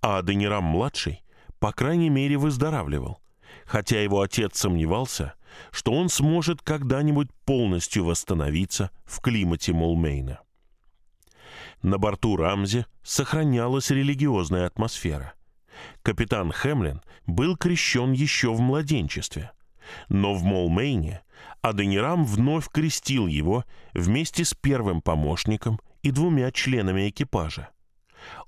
А 0.00 0.18
Адонирам-младший, 0.18 1.22
по 1.58 1.72
крайней 1.72 2.10
мере, 2.10 2.36
выздоравливал, 2.36 3.20
хотя 3.64 4.02
его 4.02 4.20
отец 4.20 4.58
сомневался, 4.58 5.34
что 5.70 5.92
он 5.92 6.08
сможет 6.08 6.62
когда-нибудь 6.62 7.28
полностью 7.44 8.04
восстановиться 8.04 8.90
в 9.04 9.20
климате 9.20 9.72
Молмейна. 9.72 10.40
На 11.82 11.98
борту 11.98 12.36
Рамзи 12.36 12.86
сохранялась 13.02 13.90
религиозная 13.90 14.66
атмосфера. 14.66 15.34
Капитан 16.02 16.52
Хемлин 16.52 17.00
был 17.26 17.56
крещен 17.56 18.12
еще 18.12 18.52
в 18.52 18.60
младенчестве, 18.60 19.50
но 20.08 20.32
в 20.34 20.44
Молмейне 20.44 21.22
Аденирам 21.60 22.24
вновь 22.24 22.68
крестил 22.68 23.26
его 23.26 23.64
вместе 23.94 24.44
с 24.44 24.54
первым 24.54 25.02
помощником 25.02 25.80
и 26.02 26.12
двумя 26.12 26.52
членами 26.52 27.08
экипажа. 27.08 27.70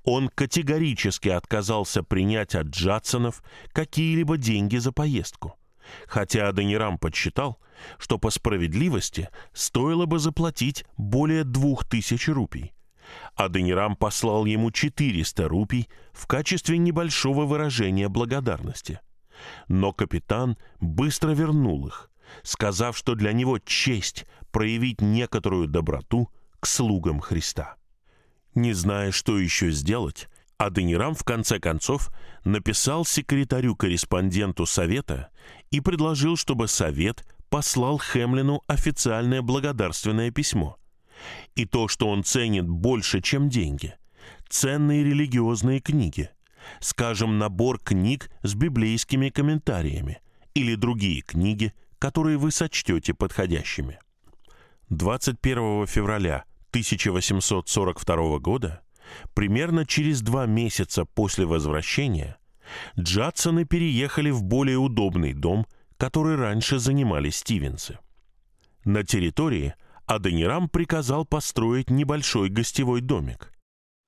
Он 0.05 0.29
категорически 0.29 1.29
отказался 1.29 2.05
принять 2.05 2.55
от 2.55 2.69
Джадсонов 2.69 3.43
какие-либо 3.73 4.37
деньги 4.37 4.76
за 4.76 4.93
поездку, 4.93 5.59
хотя 6.07 6.49
Аденирам 6.49 6.99
подсчитал, 6.99 7.59
что 7.99 8.19
по 8.19 8.31
справедливости 8.31 9.29
стоило 9.53 10.07
бы 10.07 10.21
заплатить 10.21 10.85
более 10.97 11.43
двух 11.43 11.85
тысяч 11.85 12.29
рупий. 12.29 12.73
Аденирам 13.34 13.96
послал 13.96 14.44
ему 14.44 14.70
400 14.70 15.49
рупий 15.49 15.88
в 16.12 16.26
качестве 16.26 16.78
небольшого 16.78 17.44
выражения 17.44 18.08
благодарности. 18.08 19.00
Но 19.68 19.92
капитан 19.92 20.56
быстро 20.80 21.30
вернул 21.30 21.87
их, 21.87 22.11
сказав, 22.42 22.96
что 22.96 23.14
для 23.14 23.32
него 23.32 23.58
честь 23.58 24.26
проявить 24.50 25.00
некоторую 25.00 25.66
доброту 25.68 26.30
к 26.61 26.66
слугам 26.66 27.20
Христа. 27.20 27.76
Не 28.54 28.73
зная, 28.73 29.11
что 29.11 29.38
еще 29.38 29.70
сделать, 29.70 30.28
Аденирам 30.56 31.14
в 31.14 31.25
конце 31.25 31.58
концов 31.58 32.11
написал 32.44 33.04
секретарю-корреспонденту 33.04 34.66
Совета 34.66 35.30
и 35.70 35.80
предложил, 35.80 36.37
чтобы 36.37 36.68
Совет 36.68 37.26
послал 37.50 37.99
Хемлину 37.99 38.62
официальное 38.66 39.42
благодарственное 39.42 40.30
письмо. 40.30 40.78
И 41.54 41.64
то, 41.64 41.88
что 41.88 42.09
он 42.09 42.25
ценит 42.25 42.68
больше, 42.68 43.21
чем 43.21 43.49
деньги, 43.49 43.94
ценные 44.49 45.04
религиозные 45.04 45.80
книги, 45.80 46.30
скажем, 46.80 47.38
набор 47.38 47.78
книг 47.78 48.30
с 48.42 48.54
библейскими 48.54 49.28
комментариями 49.28 50.21
или 50.54 50.75
другие 50.75 51.23
книги, 51.23 51.73
которые 51.99 52.37
вы 52.37 52.50
сочтете 52.50 53.14
подходящими. 53.14 53.99
21 54.90 55.87
февраля 55.87 56.44
1842 56.71 58.38
года, 58.38 58.83
примерно 59.35 59.87
через 59.87 60.23
два 60.23 60.47
месяца 60.47 61.04
после 61.04 61.47
возвращения, 61.47 62.37
Джадсоны 62.99 63.64
переехали 63.64 64.30
в 64.30 64.42
более 64.42 64.78
удобный 64.78 65.33
дом, 65.33 65.66
который 65.97 66.37
раньше 66.37 66.78
занимали 66.78 67.30
стивенсы. 67.30 67.99
На 68.85 69.04
территории 69.04 69.75
Аденирам 70.06 70.68
приказал 70.68 71.25
построить 71.25 71.90
небольшой 71.90 72.49
гостевой 72.49 73.00
домик. 73.00 73.52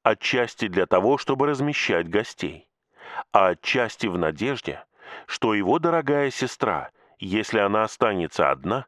Отчасти 0.03 0.69
для 0.69 0.87
того, 0.87 1.19
чтобы 1.19 1.47
размещать 1.47 2.09
гостей, 2.09 2.69
а 3.33 3.49
отчасти 3.49 4.07
в 4.07 4.19
надежде, 4.19 4.85
что 5.27 5.55
его 5.55 5.79
дорогая 5.79 6.31
сестра, 6.31 6.91
если 7.19 7.59
она 7.59 7.83
останется 7.83 8.51
одна, 8.51 8.87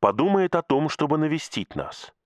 подумает 0.00 0.54
о 0.54 0.62
том, 0.62 0.88
чтобы 0.88 1.18
навестить 1.18 1.74
нас– 1.74 2.12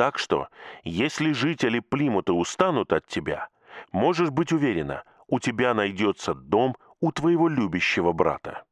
так 0.00 0.18
что, 0.18 0.48
если 0.82 1.32
жители 1.32 1.80
Плимута 1.80 2.32
устанут 2.32 2.90
от 2.94 3.06
тебя, 3.06 3.48
можешь 3.92 4.30
быть 4.30 4.50
уверена, 4.50 5.04
у 5.28 5.40
тебя 5.40 5.74
найдется 5.74 6.32
дом 6.32 6.74
у 7.00 7.12
твоего 7.12 7.48
любящего 7.48 8.12
брата. 8.12 8.64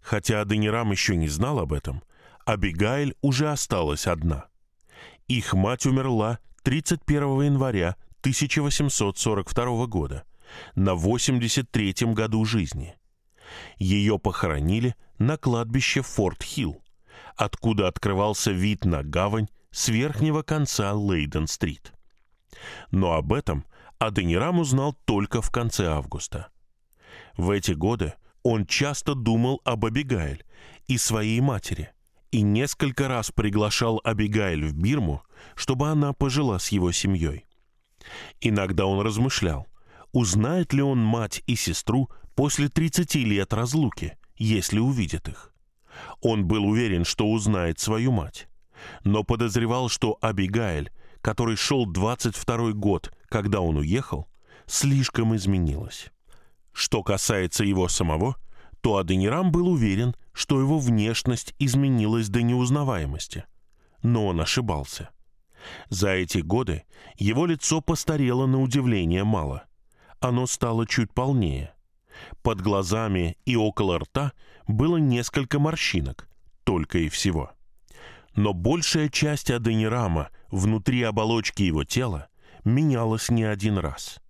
Хотя 0.00 0.40
Аденирам 0.40 0.90
еще 0.90 1.14
не 1.14 1.28
знал 1.28 1.60
об 1.60 1.72
этом, 1.72 2.02
Абигайль 2.48 3.14
уже 3.20 3.50
осталась 3.50 4.06
одна. 4.06 4.46
Их 5.26 5.52
мать 5.52 5.84
умерла 5.84 6.38
31 6.62 7.42
января 7.42 7.96
1842 8.20 9.86
года, 9.86 10.24
на 10.74 10.94
83-м 10.94 12.14
году 12.14 12.46
жизни. 12.46 12.96
Ее 13.76 14.18
похоронили 14.18 14.96
на 15.18 15.36
кладбище 15.36 16.00
Форт-Хилл, 16.00 16.82
откуда 17.36 17.86
открывался 17.86 18.50
вид 18.50 18.86
на 18.86 19.02
гавань 19.02 19.50
с 19.70 19.88
верхнего 19.88 20.40
конца 20.40 20.94
Лейден-стрит. 20.94 21.92
Но 22.90 23.12
об 23.12 23.34
этом 23.34 23.66
Аденирам 23.98 24.58
узнал 24.58 24.94
только 25.04 25.42
в 25.42 25.50
конце 25.50 25.88
августа. 25.88 26.48
В 27.36 27.50
эти 27.50 27.72
годы 27.72 28.14
он 28.42 28.64
часто 28.64 29.14
думал 29.14 29.60
об 29.64 29.84
Абигайль 29.84 30.46
и 30.86 30.96
своей 30.96 31.42
матери 31.42 31.92
и 32.30 32.42
несколько 32.42 33.08
раз 33.08 33.30
приглашал 33.30 34.00
Абигайль 34.04 34.64
в 34.64 34.74
Бирму, 34.74 35.22
чтобы 35.54 35.88
она 35.88 36.12
пожила 36.12 36.58
с 36.58 36.68
его 36.68 36.92
семьей. 36.92 37.46
Иногда 38.40 38.86
он 38.86 39.00
размышлял, 39.00 39.66
узнает 40.12 40.72
ли 40.72 40.82
он 40.82 40.98
мать 40.98 41.42
и 41.46 41.56
сестру 41.56 42.10
после 42.34 42.68
30 42.68 43.14
лет 43.16 43.52
разлуки, 43.52 44.16
если 44.36 44.78
увидит 44.78 45.28
их. 45.28 45.52
Он 46.20 46.46
был 46.46 46.64
уверен, 46.64 47.04
что 47.04 47.26
узнает 47.30 47.78
свою 47.78 48.12
мать 48.12 48.48
но 49.04 49.24
подозревал, 49.24 49.88
что 49.88 50.18
Абигайль, 50.20 50.90
который 51.20 51.56
шел 51.56 51.86
22 51.86 52.72
год, 52.72 53.12
когда 53.28 53.60
он 53.60 53.76
уехал, 53.76 54.28
слишком 54.66 55.34
изменилась. 55.36 56.10
Что 56.72 57.02
касается 57.02 57.64
его 57.64 57.88
самого, 57.88 58.36
то 58.88 58.96
Аденирам 58.96 59.52
был 59.52 59.68
уверен, 59.68 60.16
что 60.32 60.58
его 60.58 60.78
внешность 60.78 61.54
изменилась 61.58 62.30
до 62.30 62.40
неузнаваемости. 62.40 63.44
Но 64.02 64.28
он 64.28 64.40
ошибался. 64.40 65.10
За 65.90 66.08
эти 66.08 66.38
годы 66.38 66.84
его 67.18 67.44
лицо 67.44 67.82
постарело 67.82 68.46
на 68.46 68.62
удивление 68.62 69.24
мало. 69.24 69.64
Оно 70.20 70.46
стало 70.46 70.86
чуть 70.86 71.12
полнее. 71.12 71.74
Под 72.40 72.62
глазами 72.62 73.36
и 73.44 73.56
около 73.56 73.98
рта 73.98 74.32
было 74.66 74.96
несколько 74.96 75.58
морщинок, 75.58 76.26
только 76.64 77.00
и 77.00 77.10
всего 77.10 77.50
но 78.34 78.52
большая 78.52 79.08
часть 79.08 79.50
аденирама 79.50 80.30
внутри 80.48 81.02
оболочки 81.02 81.64
его 81.64 81.82
тела 81.82 82.28
менялась 82.64 83.30
не 83.30 83.42
один 83.42 83.78
раз. 83.78 84.20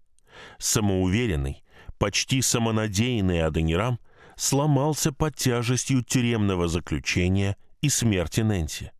Самоуверенный, 0.59 1.62
почти 1.99 2.40
самонадеянный 2.40 3.42
аденирам 3.42 3.99
сломался 4.38 5.12
под 5.12 5.37
тяжестью 5.37 6.03
тюремного 6.03 6.68
заключения 6.68 7.57
и 7.83 7.88
смерти 7.88 8.40
Нэнси. 8.40 8.92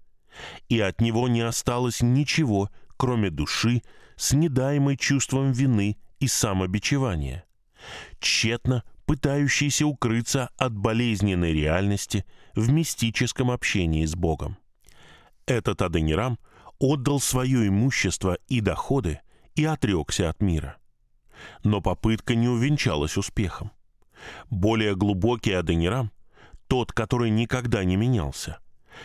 И 0.69 0.81
от 0.81 1.01
него 1.01 1.29
не 1.29 1.41
осталось 1.41 2.03
ничего, 2.03 2.71
кроме 2.97 3.31
души, 3.31 3.83
с 4.17 4.33
недаемой 4.33 4.97
чувством 4.97 5.53
вины 5.53 5.97
и 6.19 6.27
самобичевания, 6.27 7.45
тщетно 8.19 8.83
пытающийся 9.07 9.87
укрыться 9.87 10.51
от 10.59 10.77
болезненной 10.77 11.53
реальности 11.53 12.25
в 12.55 12.71
мистическом 12.71 13.51
общении 13.51 14.05
с 14.05 14.15
Богом. 14.15 14.59
Этот 15.47 15.81
Аденирам 15.81 16.39
отдал 16.79 17.21
свое 17.21 17.69
имущество 17.69 18.39
и 18.49 18.61
доходы 18.61 19.21
и 19.55 19.65
отрекся 19.65 20.29
от 20.29 20.43
мира. 20.43 20.77
Но 21.63 21.81
попытка 21.81 22.35
не 22.35 22.49
увенчалась 22.49 23.17
успехом. 23.17 23.71
Более 24.51 24.95
глубокий 24.95 25.53
Аденирам, 25.53 26.11
тот, 26.67 26.93
который 26.93 27.31
никогда 27.31 27.85
не 27.85 27.97
менялся, 27.97 28.59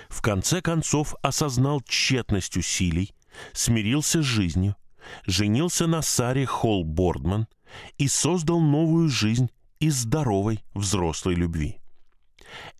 в 0.09 0.21
конце 0.21 0.61
концов 0.61 1.15
осознал 1.21 1.81
тщетность 1.81 2.57
усилий, 2.57 3.13
смирился 3.53 4.21
с 4.21 4.25
жизнью, 4.25 4.75
женился 5.25 5.87
на 5.87 6.01
Саре 6.01 6.45
Холл 6.45 6.83
Бордман 6.83 7.47
и 7.97 8.07
создал 8.07 8.59
новую 8.59 9.09
жизнь 9.09 9.49
из 9.79 9.95
здоровой 9.95 10.63
взрослой 10.73 11.35
любви. 11.35 11.79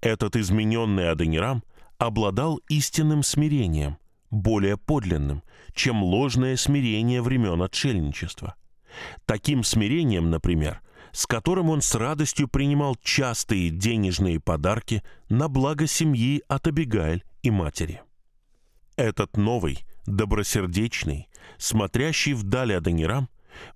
Этот 0.01 0.35
измененный 0.35 1.09
Аденирам 1.09 1.63
обладал 1.97 2.57
истинным 2.69 3.23
смирением, 3.23 3.97
более 4.29 4.77
подлинным, 4.77 5.43
чем 5.73 6.03
ложное 6.03 6.55
смирение 6.57 7.21
времен 7.21 7.61
отшельничества. 7.61 8.55
Таким 9.25 9.63
смирением, 9.63 10.29
например, 10.29 10.81
с 11.13 11.27
которым 11.27 11.69
он 11.69 11.81
с 11.81 11.95
радостью 11.95 12.47
принимал 12.47 12.97
частые 13.01 13.69
денежные 13.69 14.39
подарки 14.39 15.03
на 15.29 15.47
благо 15.47 15.87
семьи 15.87 16.43
от 16.47 16.67
Абигайль 16.67 17.23
и 17.43 17.51
матери. 17.51 18.01
Этот 18.95 19.37
новый, 19.37 19.85
добросердечный, 20.05 21.29
смотрящий 21.57 22.33
вдаль 22.33 22.73
Адонирам, 22.73 23.29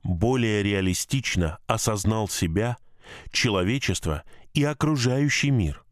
более 0.03 0.63
реалистично 0.63 1.59
осознал 1.67 2.27
себя, 2.27 2.77
человечество 3.31 4.23
и 4.53 4.63
окружающий 4.63 5.51
мир, 5.51 5.85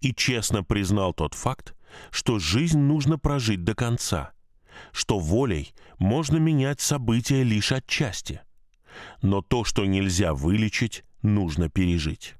и 0.00 0.12
честно 0.12 0.64
признал 0.64 1.14
тот 1.14 1.34
факт, 1.34 1.74
что 2.10 2.40
жизнь 2.40 2.78
нужно 2.78 3.16
прожить 3.16 3.62
до 3.62 3.76
конца, 3.76 4.32
что 4.92 5.20
волей 5.20 5.72
можно 5.98 6.38
менять 6.38 6.80
события 6.80 7.44
лишь 7.44 7.70
отчасти, 7.70 8.42
но 9.22 9.42
то, 9.42 9.64
что 9.64 9.84
нельзя 9.84 10.34
вылечить, 10.34 11.04
нужно 11.22 11.68
пережить. 11.68 12.34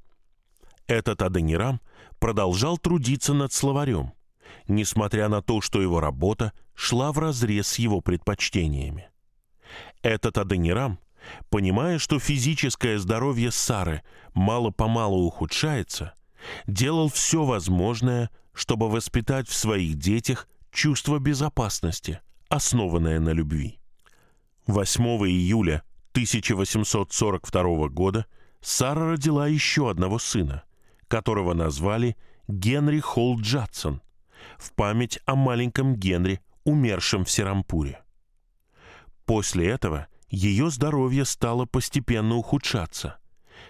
Этот 0.87 1.23
Аденирам 1.23 1.81
продолжал 2.18 2.79
трудиться 2.79 3.33
над 3.33 3.53
словарем, 3.53 4.12
несмотря 4.66 5.29
на 5.29 5.42
то, 5.42 5.61
что 5.61 5.81
его 5.81 6.01
работа 6.01 6.53
шла 6.75 7.12
вразрез 7.12 7.68
с 7.68 7.79
его 7.79 8.01
предпочтениями. 8.01 9.09
Этот 10.03 10.38
Аденирам, 10.38 10.99
понимая, 11.49 11.99
что 11.99 12.18
физическое 12.18 12.99
здоровье 12.99 13.51
Сары 13.51 14.03
мало-помалу 14.35 15.27
ухудшается, 15.27 16.14
делал 16.66 17.09
все 17.09 17.44
возможное, 17.44 18.31
чтобы 18.53 18.90
воспитать 18.90 19.49
в 19.49 19.55
своих 19.55 19.96
детях 19.96 20.49
чувство 20.73 21.18
безопасности, 21.18 22.20
основанное 22.49 23.20
на 23.20 23.31
любви. 23.31 23.79
8 24.66 25.05
июля 25.27 25.83
1842 26.12 27.88
года 27.88 28.27
Сара 28.61 29.12
родила 29.12 29.46
еще 29.46 29.90
одного 29.90 30.18
сына, 30.18 30.64
которого 31.09 31.55
назвали 31.55 32.16
Генри 32.49 33.01
Холл 33.01 33.40
Джадсон 33.40 34.03
в 34.59 34.73
память 34.75 35.20
о 35.25 35.35
маленьком 35.35 35.94
Генри, 35.94 36.40
умершем 36.64 37.25
в 37.25 37.31
Серампуре. 37.31 38.03
После 39.25 39.68
этого 39.68 40.09
ее 40.29 40.70
здоровье 40.70 41.25
стало 41.25 41.66
постепенно 41.66 42.37
ухудшаться, 42.37 43.18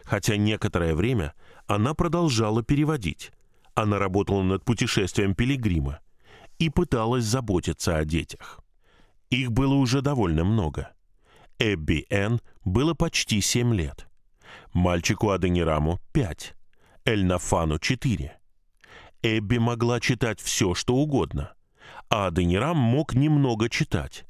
хотя 0.04 0.36
некоторое 0.36 0.94
время 0.94 1.34
она 1.66 1.94
продолжала 1.94 2.62
переводить. 2.62 3.32
Она 3.74 3.98
работала 3.98 4.42
над 4.42 4.64
путешествием 4.64 5.34
пилигрима 5.34 6.00
и 6.58 6.68
пыталась 6.70 7.24
заботиться 7.24 7.96
о 7.96 8.04
детях. 8.04 8.60
Их 9.30 9.52
было 9.52 9.74
уже 9.74 10.02
довольно 10.02 10.44
много. 10.44 10.92
Эбби 11.60 12.06
Н. 12.08 12.40
было 12.64 12.94
почти 12.94 13.42
семь 13.42 13.74
лет. 13.74 14.08
Мальчику 14.72 15.30
Аденираму— 15.30 16.00
пять. 16.12 16.54
Эльнафану— 17.04 17.78
четыре. 17.80 18.38
Эбби 19.22 19.58
могла 19.58 20.00
читать 20.00 20.40
все, 20.40 20.72
что 20.72 20.94
угодно, 20.94 21.52
а 22.08 22.28
Аденирам 22.28 22.78
мог 22.78 23.12
немного 23.14 23.68
читать, 23.68 24.24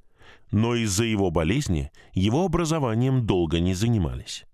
но 0.50 0.74
из-за 0.74 1.04
его 1.04 1.30
болезни 1.30 1.92
его 2.14 2.44
образованием 2.44 3.24
долго 3.24 3.60
не 3.60 3.74
занимались. 3.74 4.44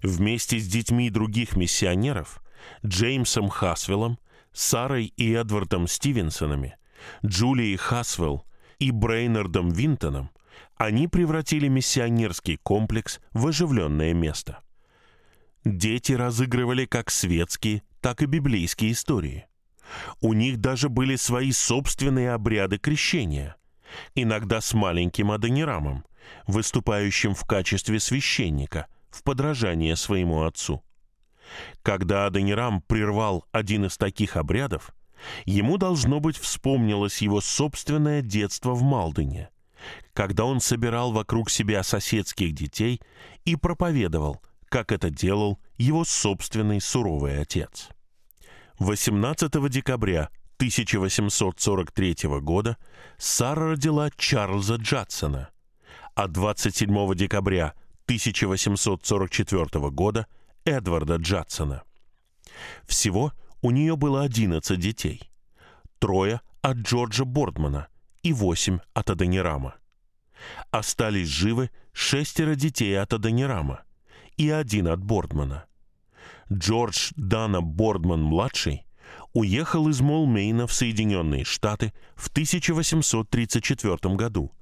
Вместе 0.00 0.58
с 0.58 0.68
детьми 0.68 1.10
других 1.10 1.56
миссионеров, 1.56 2.40
Джеймсом 2.86 3.48
Хасвеллом, 3.48 4.20
Сарой 4.52 5.06
и 5.16 5.32
Эдвардом 5.32 5.88
Стивенсонами, 5.88 6.76
Джулией 7.26 7.76
Хасвелл 7.76 8.44
и 8.78 8.92
Брейнардом 8.92 9.70
Винтоном, 9.70 10.30
они 10.78 11.08
превратили 11.08 11.66
миссионерский 11.68 12.56
комплекс 12.56 13.20
в 13.32 13.48
оживленное 13.48 14.14
место. 14.14 14.60
Дети 15.64 16.12
разыгрывали 16.12 16.86
как 16.86 17.10
светские, 17.10 17.82
так 18.00 18.22
и 18.22 18.26
библейские 18.26 18.92
истории. 18.92 19.46
У 20.20 20.32
них 20.32 20.58
даже 20.58 20.88
были 20.88 21.16
свои 21.16 21.50
собственные 21.50 22.32
обряды 22.32 22.78
крещения, 22.78 23.56
иногда 24.14 24.60
с 24.60 24.72
маленьким 24.72 25.32
Адонирамом, 25.32 26.04
выступающим 26.46 27.34
в 27.34 27.44
качестве 27.44 27.98
священника 27.98 28.86
в 29.10 29.24
подражание 29.24 29.96
своему 29.96 30.44
отцу. 30.44 30.84
Когда 31.82 32.26
Адонирам 32.26 32.82
прервал 32.82 33.46
один 33.50 33.86
из 33.86 33.96
таких 33.96 34.36
обрядов, 34.36 34.94
ему, 35.44 35.76
должно 35.76 36.20
быть, 36.20 36.36
вспомнилось 36.36 37.20
его 37.22 37.40
собственное 37.40 38.22
детство 38.22 38.74
в 38.74 38.82
Малдене, 38.82 39.48
когда 40.12 40.44
он 40.44 40.60
собирал 40.60 41.12
вокруг 41.12 41.50
себя 41.50 41.82
соседских 41.82 42.52
детей 42.52 43.00
и 43.44 43.56
проповедовал, 43.56 44.42
как 44.68 44.92
это 44.92 45.10
делал 45.10 45.58
его 45.76 46.04
собственный 46.04 46.80
суровый 46.80 47.40
отец. 47.40 47.88
18 48.78 49.70
декабря 49.70 50.30
1843 50.56 52.16
года 52.40 52.76
Сара 53.16 53.70
родила 53.70 54.10
Чарльза 54.16 54.76
Джадсона, 54.76 55.50
а 56.14 56.26
27 56.26 57.14
декабря 57.14 57.74
1844 58.04 59.90
года 59.90 60.26
Эдварда 60.64 61.16
Джадсона. 61.16 61.82
Всего 62.86 63.32
у 63.62 63.70
нее 63.70 63.96
было 63.96 64.22
11 64.22 64.78
детей. 64.78 65.30
Трое 65.98 66.40
от 66.62 66.78
Джорджа 66.78 67.24
Бордмана 67.24 67.88
и 68.22 68.32
восемь 68.32 68.78
от 68.94 69.10
Адонирама. 69.10 69.76
Остались 70.70 71.28
живы 71.28 71.70
шестеро 71.92 72.54
детей 72.54 72.98
от 73.00 73.12
Адонирама 73.12 73.82
и 74.36 74.50
один 74.50 74.88
от 74.88 75.02
Бордмана. 75.02 75.64
Джордж 76.52 77.12
Дана 77.16 77.60
Бордман-младший 77.60 78.86
уехал 79.32 79.88
из 79.88 80.00
Молмейна 80.00 80.66
в 80.66 80.72
Соединенные 80.72 81.44
Штаты 81.44 81.92
в 82.16 82.28
1834 82.28 84.14
году, 84.14 84.52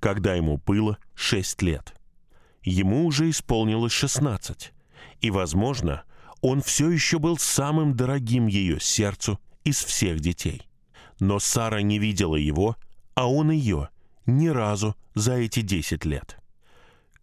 когда 0.00 0.34
ему 0.34 0.58
было 0.58 0.98
6 1.14 1.62
лет. 1.62 1.94
Ему 2.62 3.06
уже 3.06 3.30
исполнилось 3.30 3.92
16, 3.92 4.72
и, 5.20 5.30
возможно, 5.30 6.02
он 6.40 6.60
все 6.62 6.90
еще 6.90 7.18
был 7.18 7.38
самым 7.38 7.94
дорогим 7.94 8.46
ее 8.46 8.80
сердцу 8.80 9.40
из 9.64 9.82
всех 9.84 10.20
детей. 10.20 10.62
Но 11.20 11.38
Сара 11.38 11.80
не 11.82 11.98
видела 11.98 12.36
его, 12.36 12.76
а 13.16 13.28
он 13.28 13.50
ее, 13.50 13.88
ни 14.26 14.46
разу 14.46 14.94
за 15.14 15.32
эти 15.32 15.62
10 15.62 16.04
лет. 16.04 16.38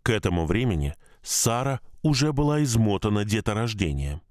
К 0.02 0.10
этому 0.10 0.46
времени 0.46 0.96
Сара 1.22 1.80
уже 2.02 2.34
была 2.34 2.62
измотана 2.64 3.24
деторождением. 3.24 4.22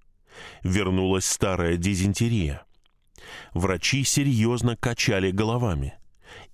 Вернулась 0.62 1.24
старая 1.24 1.76
дизентерия. 1.76 2.64
Врачи 3.54 4.04
серьезно 4.04 4.76
качали 4.76 5.30
головами 5.30 5.94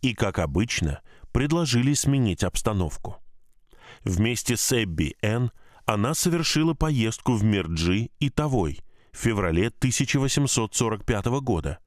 и, 0.02 0.14
как 0.14 0.38
обычно, 0.38 1.00
предложили 1.32 1.94
сменить 1.94 2.44
обстановку. 2.44 3.16
Вместе 4.04 4.56
с 4.56 4.72
Эбби 4.72 5.16
Н. 5.22 5.50
она 5.86 6.14
совершила 6.14 6.74
поездку 6.74 7.32
в 7.32 7.42
Мирджи 7.42 8.10
и 8.20 8.28
Тавой 8.28 8.80
в 9.12 9.16
феврале 9.16 9.68
1845 9.68 11.26
года 11.40 11.78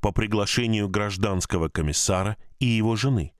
по 0.00 0.12
приглашению 0.12 0.88
гражданского 0.88 1.68
комиссара 1.68 2.36
и 2.58 2.66
его 2.66 2.96
жены, 2.96 3.32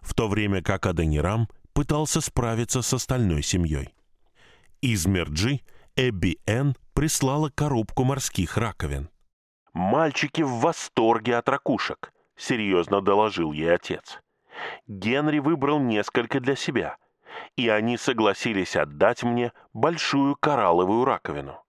в 0.00 0.14
то 0.14 0.28
время 0.28 0.62
как 0.62 0.86
Аденирам 0.86 1.48
пытался 1.72 2.20
справиться 2.20 2.82
с 2.82 2.92
остальной 2.92 3.42
семьей. 3.42 3.94
Из 4.80 5.06
Мерджи 5.06 5.60
Эбби 5.96 6.38
Н. 6.46 6.76
прислала 6.94 7.50
коробку 7.50 8.04
морских 8.04 8.56
раковин. 8.56 9.10
«Мальчики 9.72 10.42
в 10.42 10.60
восторге 10.60 11.36
от 11.36 11.48
ракушек»,— 11.48 12.12
серьезно 12.36 13.00
доложил 13.00 13.52
ей 13.52 13.74
отец. 13.74 14.20
Генри 14.86 15.38
выбрал 15.38 15.78
несколько 15.78 16.40
для 16.40 16.56
себя, 16.56 16.96
и 17.56 17.68
они 17.68 17.96
согласились 17.96 18.76
отдать 18.76 19.22
мне 19.22 19.52
большую 19.72 20.36
коралловую 20.36 21.04
раковину. 21.04 21.62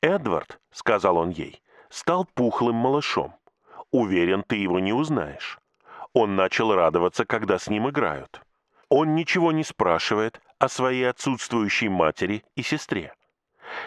«Эдвард»,— 0.00 0.60
сказал 0.70 1.16
он 1.16 1.30
ей,— 1.30 1.62
стал 1.90 2.26
пухлым 2.34 2.76
малышом. 2.76 3.34
Уверен, 3.90 4.42
ты 4.42 4.56
его 4.56 4.78
не 4.78 4.92
узнаешь. 4.92 5.58
Он 6.12 6.36
начал 6.36 6.74
радоваться, 6.74 7.24
когда 7.24 7.58
с 7.58 7.68
ним 7.68 7.88
играют. 7.88 8.40
Он 8.88 9.14
ничего 9.14 9.52
не 9.52 9.64
спрашивает 9.64 10.40
о 10.58 10.68
своей 10.68 11.08
отсутствующей 11.08 11.88
матери 11.88 12.44
и 12.56 12.62
сестре. 12.62 13.14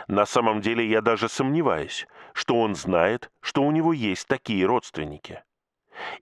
На 0.08 0.26
самом 0.26 0.62
деле 0.62 0.88
я 0.88 1.02
даже 1.02 1.28
сомневаюсь, 1.28 2.08
что 2.34 2.60
он 2.60 2.76
знает, 2.76 3.32
что 3.42 3.64
у 3.64 3.72
него 3.72 3.94
есть 3.94 4.28
такие 4.28 4.66
родственники. 4.66 5.44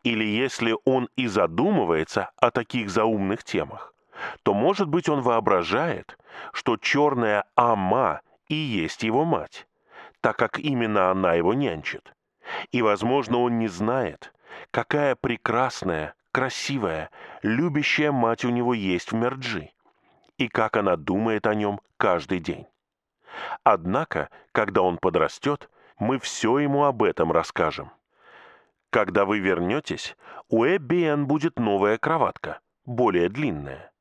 Или 0.04 0.26
если 0.26 0.76
он 0.86 1.10
и 1.15 1.28
задумывается 1.28 2.32
о 2.38 2.52
таких 2.52 2.89
заумных 2.89 3.44
темах, 3.44 3.94
то, 4.44 4.54
может 4.54 4.88
быть, 4.88 5.08
он 5.10 5.22
воображает, 5.22 6.18
что 6.54 6.78
черная 6.78 7.46
Ама 7.56 8.22
и 8.48 8.56
есть 8.56 9.04
его 9.04 9.26
мать, 9.26 9.68
так 10.21 10.38
как 10.38 10.60
именно 10.60 11.12
она 11.12 11.34
его 11.34 11.53
нянчит. 11.53 12.13
И, 12.71 12.82
возможно, 12.82 13.39
он 13.39 13.60
не 13.60 13.67
знает, 13.67 14.34
какая 14.71 15.15
прекрасная, 15.15 16.15
красивая, 16.32 17.10
любящая 17.41 18.12
мать 18.12 18.45
у 18.45 18.49
него 18.49 18.73
есть 18.73 19.12
в 19.12 19.15
Мерджи, 19.15 19.71
и 20.38 20.47
как 20.47 20.77
она 20.77 20.95
думает 20.95 21.47
о 21.47 21.53
нем 21.53 21.82
каждый 21.97 22.39
день. 22.39 22.65
Однако, 23.63 24.29
когда 24.51 24.82
он 24.82 24.97
подрастет, 24.97 25.69
мы 25.99 26.17
все 26.19 26.60
ему 26.60 26.86
об 26.86 27.03
этом 27.03 27.32
расскажем. 27.32 27.91
Когда 28.89 29.25
вы 29.25 29.39
вернетесь, 29.39 30.15
у 30.49 30.65
Эбби 30.65 31.03
Энн 31.03 31.27
будет 31.27 31.60
новая 31.60 31.97
кроватка, 31.97 32.60
более 32.86 33.29
длинная. 33.29 33.91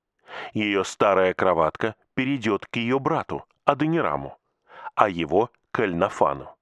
Ее 0.55 0.85
старая 0.85 1.35
кроватка 1.35 1.95
перейдет 2.15 2.67
к 2.67 2.77
ее 2.77 2.99
брату, 2.99 3.45
Аденираму, 3.65 4.39
а 4.95 5.09
его— 5.11 5.51
к 5.79 5.81
Эльнафану. 5.81 6.57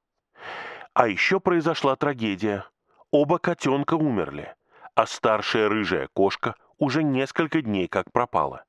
А 0.92 1.08
еще 1.08 1.40
произошла 1.40 1.96
трагедия. 1.96 2.66
Оба 3.10 3.38
котенка 3.38 3.94
умерли, 3.94 4.54
а 4.94 5.06
старшая 5.06 5.70
рыжая 5.70 6.10
кошка 6.12 6.54
уже 6.76 7.02
несколько 7.02 7.62
дней 7.62 7.88
как 7.88 8.12
пропала. 8.12 8.64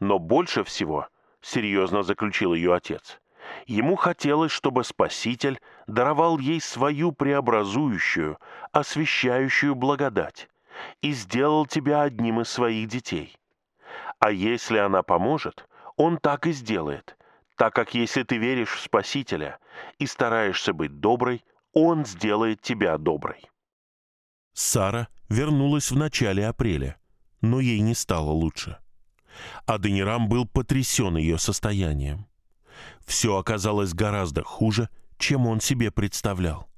Но 0.00 0.18
больше 0.18 0.64
всего, 0.64 1.08
серьезно 1.40 2.02
заключил 2.02 2.52
ее 2.52 2.74
отец, 2.74 3.22
ему 3.64 3.96
хотелось, 3.96 4.52
чтобы 4.52 4.84
Спаситель 4.84 5.62
даровал 5.86 6.38
ей 6.38 6.60
свою 6.60 7.12
преобразующую, 7.12 8.38
освящающую 8.72 9.74
благодать 9.74 10.50
и 11.00 11.12
сделал 11.12 11.64
тебя 11.64 12.02
одним 12.02 12.42
из 12.42 12.50
своих 12.50 12.86
детей. 12.88 13.34
А 14.18 14.30
если 14.30 14.76
она 14.76 15.02
поможет, 15.02 15.66
он 15.96 16.18
так 16.18 16.46
и 16.46 16.52
сделает, 16.52 17.17
так 17.58 17.74
как 17.74 17.92
если 17.92 18.22
ты 18.22 18.38
веришь 18.38 18.70
в 18.70 18.80
Спасителя 18.80 19.58
и 19.98 20.06
стараешься 20.06 20.72
быть 20.72 21.00
доброй, 21.00 21.44
он 21.72 22.06
сделает 22.06 22.62
тебя 22.62 22.96
доброй. 22.98 23.50
Сара 24.54 25.08
вернулась 25.28 25.90
в 25.90 25.96
начале 25.96 26.46
апреля, 26.46 26.98
но 27.40 27.58
ей 27.58 27.80
не 27.80 27.94
стало 27.94 28.30
лучше. 28.30 28.78
Аденирам 29.66 30.28
был 30.28 30.46
потрясен 30.46 31.16
ее 31.16 31.36
состоянием. 31.36 32.28
Все 33.04 33.36
оказалось 33.36 33.92
гораздо 33.92 34.44
хуже, 34.44 34.88
чем 35.18 35.48
он 35.48 35.60
себе 35.60 35.90
представлял. 35.90 36.70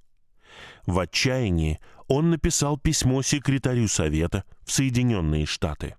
В 0.86 0.98
отчаянии 0.98 1.78
он 2.08 2.30
написал 2.30 2.78
письмо 2.78 3.20
секретарю 3.20 3.86
Совета 3.86 4.44
в 4.62 4.72
Соединенные 4.72 5.44
Штаты. 5.44 5.96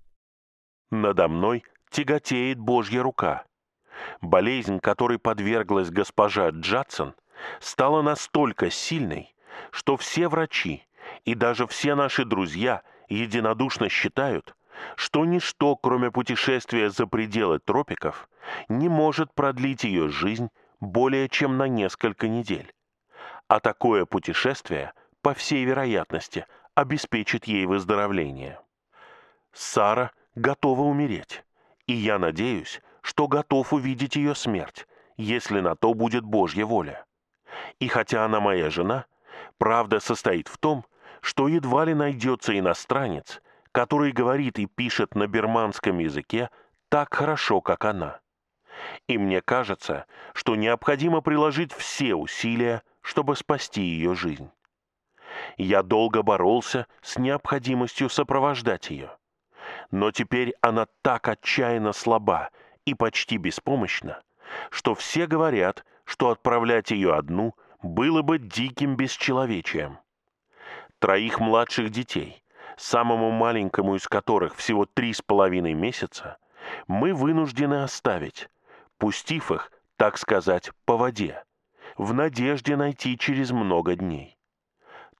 «Надо 0.90 1.28
мной 1.28 1.62
тяготеет 1.90 2.58
Божья 2.58 3.02
рука. 3.02 3.44
Болезнь, 4.20 4.80
которой 4.80 5.18
подверглась 5.18 5.90
госпожа 5.90 6.50
Джадсон, 6.50 7.14
стала 7.60 8.02
настолько 8.02 8.70
сильной, 8.70 9.34
что 9.70 9.96
все 9.96 10.28
врачи 10.28 10.86
и 11.24 11.34
даже 11.34 11.66
все 11.66 11.94
наши 11.94 12.24
друзья 12.24 12.82
единодушно 13.08 13.88
считают, 13.88 14.54
что 14.96 15.24
ничто, 15.24 15.76
кроме 15.76 16.10
путешествия 16.10 16.90
за 16.90 17.06
пределы 17.06 17.58
тропиков, 17.58 18.28
не 18.68 18.88
может 18.88 19.34
продлить 19.34 19.84
ее 19.84 20.08
жизнь 20.08 20.48
более 20.80 21.28
чем 21.28 21.56
на 21.56 21.68
несколько 21.68 22.28
недель. 22.28 22.72
А 23.48 23.60
такое 23.60 24.04
путешествие, 24.04 24.92
по 25.20 25.34
всей 25.34 25.64
вероятности, 25.64 26.46
обеспечит 26.74 27.44
ей 27.44 27.66
выздоровление. 27.66 28.58
Сара 29.52 30.10
готова 30.34 30.82
умереть, 30.82 31.44
и 31.86 31.92
я 31.92 32.18
надеюсь, 32.18 32.80
что 33.02 33.28
готов 33.28 33.72
увидеть 33.72 34.16
ее 34.16 34.34
смерть, 34.34 34.86
если 35.16 35.60
на 35.60 35.76
то 35.76 35.92
будет 35.94 36.24
Божья 36.24 36.64
воля. 36.64 37.04
И 37.78 37.88
хотя 37.88 38.24
она 38.24 38.40
моя 38.40 38.70
жена, 38.70 39.06
правда 39.58 40.00
состоит 40.00 40.48
в 40.48 40.56
том, 40.58 40.84
что 41.20 41.48
едва 41.48 41.84
ли 41.84 41.94
найдется 41.94 42.58
иностранец, 42.58 43.42
который 43.72 44.12
говорит 44.12 44.58
и 44.58 44.66
пишет 44.66 45.14
на 45.14 45.26
берманском 45.26 45.98
языке 45.98 46.50
так 46.88 47.14
хорошо, 47.14 47.60
как 47.60 47.84
она. 47.84 48.20
И 49.06 49.18
мне 49.18 49.40
кажется, 49.40 50.06
что 50.34 50.56
необходимо 50.56 51.20
приложить 51.20 51.72
все 51.72 52.14
усилия, 52.14 52.82
чтобы 53.00 53.36
спасти 53.36 53.82
ее 53.82 54.14
жизнь. 54.14 54.50
Я 55.56 55.82
долго 55.82 56.22
боролся 56.22 56.86
с 57.00 57.18
необходимостью 57.18 58.08
сопровождать 58.08 58.90
ее. 58.90 59.16
Но 59.90 60.10
теперь 60.10 60.54
она 60.60 60.86
так 61.02 61.28
отчаянно 61.28 61.92
слаба 61.92 62.50
и 62.84 62.94
почти 62.94 63.36
беспомощна, 63.36 64.22
что 64.70 64.94
все 64.94 65.26
говорят, 65.26 65.84
что 66.04 66.30
отправлять 66.30 66.90
ее 66.90 67.14
одну 67.14 67.54
было 67.82 68.22
бы 68.22 68.38
диким 68.38 68.96
бесчеловечием. 68.96 69.98
Троих 70.98 71.40
младших 71.40 71.90
детей, 71.90 72.42
самому 72.76 73.30
маленькому 73.30 73.96
из 73.96 74.06
которых 74.06 74.56
всего 74.56 74.86
три 74.86 75.12
с 75.12 75.22
половиной 75.22 75.74
месяца, 75.74 76.38
мы 76.86 77.12
вынуждены 77.12 77.82
оставить, 77.82 78.48
пустив 78.98 79.50
их, 79.50 79.72
так 79.96 80.16
сказать, 80.16 80.70
по 80.84 80.96
воде, 80.96 81.44
в 81.96 82.14
надежде 82.14 82.76
найти 82.76 83.18
через 83.18 83.50
много 83.50 83.96
дней. 83.96 84.38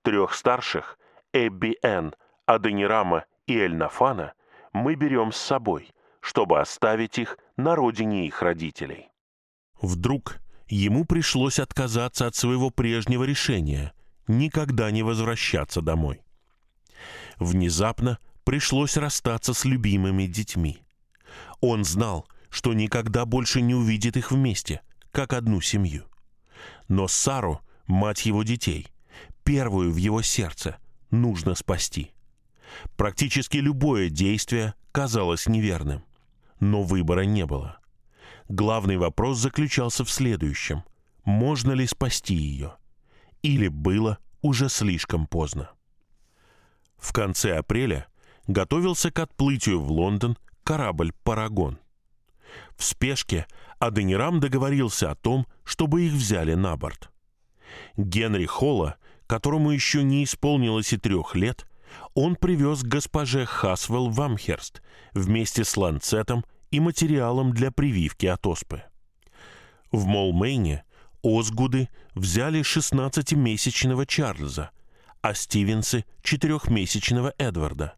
Трех 0.03 0.35
старших, 0.35 0.99
Эбби 1.33 1.79
Н, 1.83 2.15
Аденирама 2.47 3.25
и 3.47 3.59
Эльнафана, 3.59 4.35
мы 4.73 4.95
берем 4.95 5.33
с 5.33 5.37
собой, 5.37 5.93
чтобы 6.23 6.61
оставить 6.61 7.19
их 7.19 7.37
на 7.57 7.75
родине 7.75 8.27
их 8.27 8.41
родителей. 8.41 9.09
Вдруг 9.81 10.41
ему 10.69 11.05
пришлось 11.05 11.59
отказаться 11.59 12.27
от 12.27 12.37
своего 12.37 12.71
прежнего 12.71 13.25
решения 13.25 13.93
никогда 14.29 14.91
не 14.93 15.03
возвращаться 15.03 15.83
домой. 15.83 16.23
Внезапно 17.39 18.19
пришлось 18.45 18.97
расстаться 18.97 19.53
с 19.53 19.65
любимыми 19.65 20.27
детьми. 20.27 20.79
Он 21.61 21.85
знал, 21.85 22.29
что 22.51 22.73
никогда 22.73 23.27
больше 23.27 23.61
не 23.61 23.75
увидит 23.75 24.17
их 24.17 24.31
вместе, 24.31 24.81
как 25.11 25.33
одну 25.33 25.61
семью. 25.61 26.05
Но 26.87 27.09
Сару, 27.09 27.61
мать 27.87 28.27
его 28.27 28.45
детей, 28.45 28.89
первую 29.43 29.93
в 29.93 29.97
его 29.97 30.23
сердце, 30.23 30.77
нужно 31.11 31.57
спасти. 31.57 32.13
Практически 32.97 33.57
любое 33.57 34.09
действие 34.09 34.75
казалось 34.93 35.47
неверным. 35.47 36.05
Но 36.63 36.85
выбора 36.85 37.23
не 37.23 37.45
было. 37.45 37.81
Главный 38.49 38.97
вопрос 38.97 39.39
заключался 39.39 40.05
в 40.05 40.11
следующем. 40.13 40.85
Можно 41.25 41.73
ли 41.73 41.89
спасти 41.89 42.37
ее? 42.37 42.77
Или 43.43 43.67
было 43.67 44.19
уже 44.43 44.69
слишком 44.69 45.27
поздно? 45.27 45.71
В 46.99 47.13
конце 47.13 47.57
апреля 47.57 48.07
готовился 48.47 49.11
к 49.11 49.19
отплытию 49.19 49.81
в 49.81 49.91
Лондон 49.91 50.39
корабль 50.63 51.13
«Парагон». 51.25 51.81
В 52.77 52.85
спешке 52.85 53.49
Аденирам 53.81 54.39
договорился 54.39 55.11
о 55.11 55.17
том, 55.17 55.49
чтобы 55.65 56.03
их 56.03 56.13
взяли 56.13 56.55
на 56.55 56.77
борт. 56.77 57.11
Генри 57.97 58.47
Холла, 58.47 58.99
которому 59.27 59.73
еще 59.73 60.05
не 60.05 60.23
исполнилось 60.23 60.93
и 60.93 60.97
трех 60.97 61.35
лет, 61.35 61.67
он 62.15 62.37
привез 62.37 62.85
госпоже 62.85 63.47
Хасвелл 63.47 64.11
в 64.11 64.21
Амхерст 64.21 64.81
вместе 65.13 65.65
с 65.65 65.77
ланцетом 65.77 66.45
и 66.73 66.81
материалом 66.81 67.53
для 67.53 67.71
прививки 67.71 68.27
от 68.27 68.45
оспы. 68.47 68.83
В 69.93 70.07
Молмейне 70.07 70.85
Озгуды 71.23 71.89
взяли 72.15 72.63
16-месячного 72.63 74.07
Чарльза, 74.07 74.71
а 75.21 75.35
Стивенсы– 75.35 76.05
четырехмесячного 76.23 77.33
Эдварда. 77.39 77.95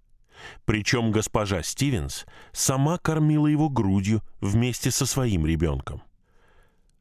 Причем 0.66 1.10
госпожа 1.10 1.62
Стивенс 1.62 2.26
сама 2.52 2.98
кормила 2.98 3.46
его 3.46 3.70
грудью 3.70 4.22
вместе 4.40 4.90
со 4.90 5.06
своим 5.06 5.46
ребенком. 5.46 6.02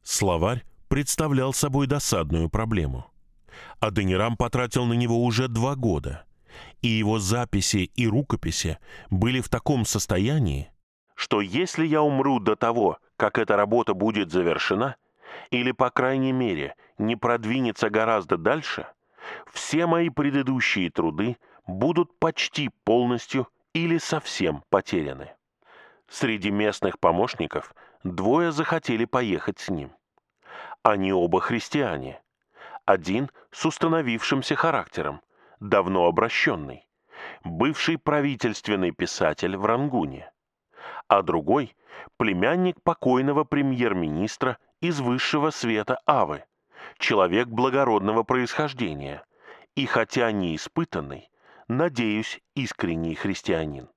Словарь 0.02 0.64
представлял 0.88 1.52
собой 1.52 1.86
досадную 1.86 2.48
проблему. 2.48 3.06
Аденирам 3.80 4.36
потратил 4.36 4.86
на 4.86 4.94
него 4.94 5.22
уже 5.22 5.48
два 5.48 5.74
года, 5.74 6.24
и 6.80 6.88
его 6.88 7.18
записи 7.18 7.90
и 7.94 8.06
рукописи 8.06 8.78
были 9.10 9.40
в 9.40 9.48
таком 9.48 9.84
состоянии, 9.84 10.70
что 11.14 11.40
если 11.40 11.86
я 11.86 12.02
умру 12.02 12.40
до 12.40 12.56
того, 12.56 12.98
как 13.16 13.38
эта 13.38 13.56
работа 13.56 13.94
будет 13.94 14.30
завершена, 14.30 14.96
или, 15.50 15.72
по 15.72 15.90
крайней 15.90 16.32
мере, 16.32 16.74
не 16.98 17.16
продвинется 17.16 17.90
гораздо 17.90 18.36
дальше, 18.36 18.86
все 19.52 19.86
мои 19.86 20.10
предыдущие 20.10 20.90
труды 20.90 21.36
будут 21.66 22.18
почти 22.18 22.70
полностью 22.84 23.48
или 23.72 23.98
совсем 23.98 24.62
потеряны. 24.68 25.32
Среди 26.08 26.50
местных 26.50 26.98
помощников 26.98 27.74
двое 28.02 28.52
захотели 28.52 29.04
поехать 29.04 29.58
с 29.58 29.70
ним. 29.70 29.92
Они 30.82 31.12
оба 31.12 31.40
христиане. 31.40 32.20
Один 32.84 33.30
с 33.50 33.64
установившимся 33.64 34.54
характером, 34.54 35.22
давно 35.58 36.04
обращенный, 36.06 36.86
бывший 37.42 37.96
правительственный 37.96 38.90
писатель 38.90 39.56
в 39.56 39.64
Рангуне, 39.64 40.30
а 41.08 41.22
другой– 41.22 41.74
племянник 42.16 42.82
покойного 42.82 43.44
премьер-министра 43.44 44.58
из 44.80 45.00
высшего 45.00 45.50
света 45.50 45.98
Авы, 46.06 46.44
человек 46.98 47.48
благородного 47.48 48.22
происхождения 48.22 49.24
и, 49.74 49.86
хотя 49.86 50.30
не 50.32 50.54
испытанный, 50.56 51.28
надеюсь, 51.68 52.40
искренний 52.54 53.14
христианин. 53.14 53.88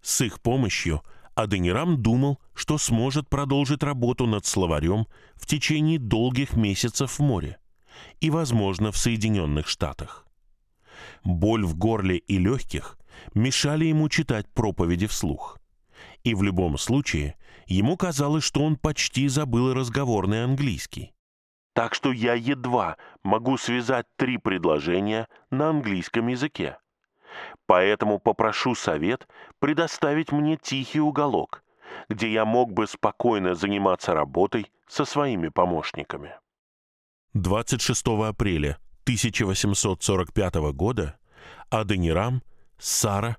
С 0.00 0.20
их 0.20 0.40
помощью 0.40 1.02
Аденирам 1.34 2.00
думал, 2.02 2.40
что 2.54 2.78
сможет 2.78 3.28
продолжить 3.28 3.82
работу 3.82 4.26
над 4.26 4.46
словарем 4.46 5.06
в 5.34 5.46
течение 5.46 5.98
долгих 5.98 6.56
месяцев 6.56 7.18
в 7.18 7.22
море 7.22 7.58
и, 8.20 8.30
возможно, 8.30 8.92
в 8.92 8.96
Соединенных 8.96 9.68
Штатах. 9.68 10.26
Боль 11.24 11.64
в 11.64 11.76
горле 11.76 12.16
и 12.16 12.38
легких 12.38 12.98
мешали 13.34 13.86
ему 13.86 14.08
читать 14.08 14.46
проповеди 14.54 15.06
вслух. 15.06 15.58
И 16.26 16.34
в 16.34 16.42
любом 16.42 16.76
случае 16.76 17.36
ему 17.68 17.96
казалось, 17.96 18.42
что 18.42 18.60
он 18.64 18.74
почти 18.74 19.28
забыл 19.28 19.72
разговорный 19.72 20.42
английский. 20.42 21.12
Так 21.72 21.94
что 21.94 22.10
я 22.10 22.34
едва 22.34 22.96
могу 23.22 23.56
связать 23.56 24.06
три 24.16 24.36
предложения 24.36 25.28
на 25.52 25.68
английском 25.68 26.26
языке. 26.26 26.78
Поэтому 27.66 28.18
попрошу 28.18 28.74
совет 28.74 29.28
предоставить 29.60 30.32
мне 30.32 30.56
тихий 30.56 30.98
уголок, 30.98 31.62
где 32.08 32.32
я 32.32 32.44
мог 32.44 32.72
бы 32.72 32.88
спокойно 32.88 33.54
заниматься 33.54 34.12
работой 34.12 34.66
со 34.88 35.04
своими 35.04 35.46
помощниками. 35.46 36.34
26 37.34 38.04
апреля 38.24 38.78
1845 39.04 40.54
года 40.72 41.20
Аденирам, 41.70 42.42
Сара, 42.78 43.36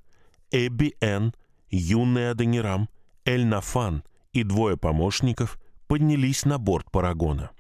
Эбби 0.51 0.95
Н, 1.01 1.33
юный 1.69 2.31
Аденирам, 2.31 2.89
Эль-Нафан 3.25 4.03
и 4.33 4.43
двое 4.43 4.77
помощников 4.77 5.59
поднялись 5.87 6.45
на 6.45 6.57
борт 6.57 6.91
Парагона. 6.91 7.51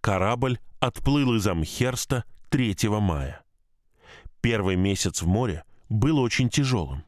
Корабль 0.00 0.58
отплыл 0.80 1.34
из 1.34 1.46
Амхерста 1.46 2.24
3 2.50 2.76
мая. 3.00 3.42
Первый 4.40 4.76
месяц 4.76 5.22
в 5.22 5.26
море 5.26 5.64
был 5.88 6.18
очень 6.18 6.48
тяжелым. 6.48 7.04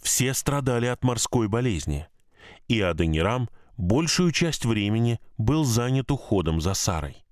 Все 0.00 0.34
страдали 0.34 0.86
от 0.86 1.02
морской 1.02 1.48
болезни, 1.48 2.06
и 2.66 2.80
Аденирам 2.80 3.48
большую 3.76 4.32
часть 4.32 4.64
времени 4.64 5.20
был 5.38 5.64
занят 5.64 6.10
уходом 6.10 6.60
за 6.60 6.74
Сарой. 6.74 7.24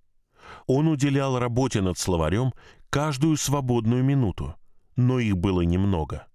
Он 0.67 0.89
уделял 0.89 1.39
работе 1.39 1.81
над 1.81 1.99
словарем 1.99 2.53
каждую 2.91 3.37
свободную 3.37 4.03
минуту, 4.03 4.55
но 4.97 5.19
их 5.19 5.37
было 5.37 5.61
немного. 5.61 6.27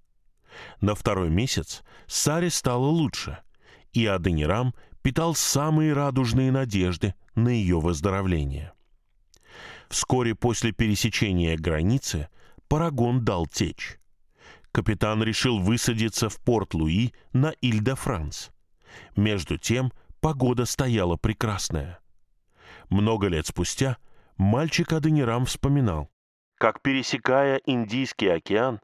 На 0.80 0.96
второй 0.96 1.30
месяц 1.30 1.84
Саре 2.08 2.50
стало 2.50 2.88
лучше, 2.88 3.40
и 3.94 4.06
Аденирам 4.06 4.74
питал 5.02 5.36
самые 5.36 5.94
радужные 5.94 6.52
надежды 6.52 7.16
на 7.36 7.50
ее 7.50 7.80
выздоровление. 7.80 8.74
Вскоре 9.90 10.36
после 10.36 10.72
пересечения 10.72 11.58
границы 11.58 12.30
Парагон 12.68 13.26
дал 13.26 13.48
течь. 13.48 13.98
Капитан 14.72 15.22
решил 15.22 15.60
высадиться 15.60 16.30
в 16.30 16.38
Порт-Луи 16.38 17.14
на 17.34 17.52
Иль-де-Франс. 17.62 18.52
Между 19.18 19.58
тем 19.58 19.92
погода 20.22 20.66
стояла 20.66 21.18
прекрасная. 21.18 22.00
Много 22.90 23.28
лет 23.28 23.48
спустя 23.48 23.98
мальчик 24.38 24.94
Аденирам 24.94 25.46
вспоминал, 25.46 26.10
как, 26.58 26.82
пересекая 26.82 27.60
Индийский 27.66 28.28
океан, 28.28 28.82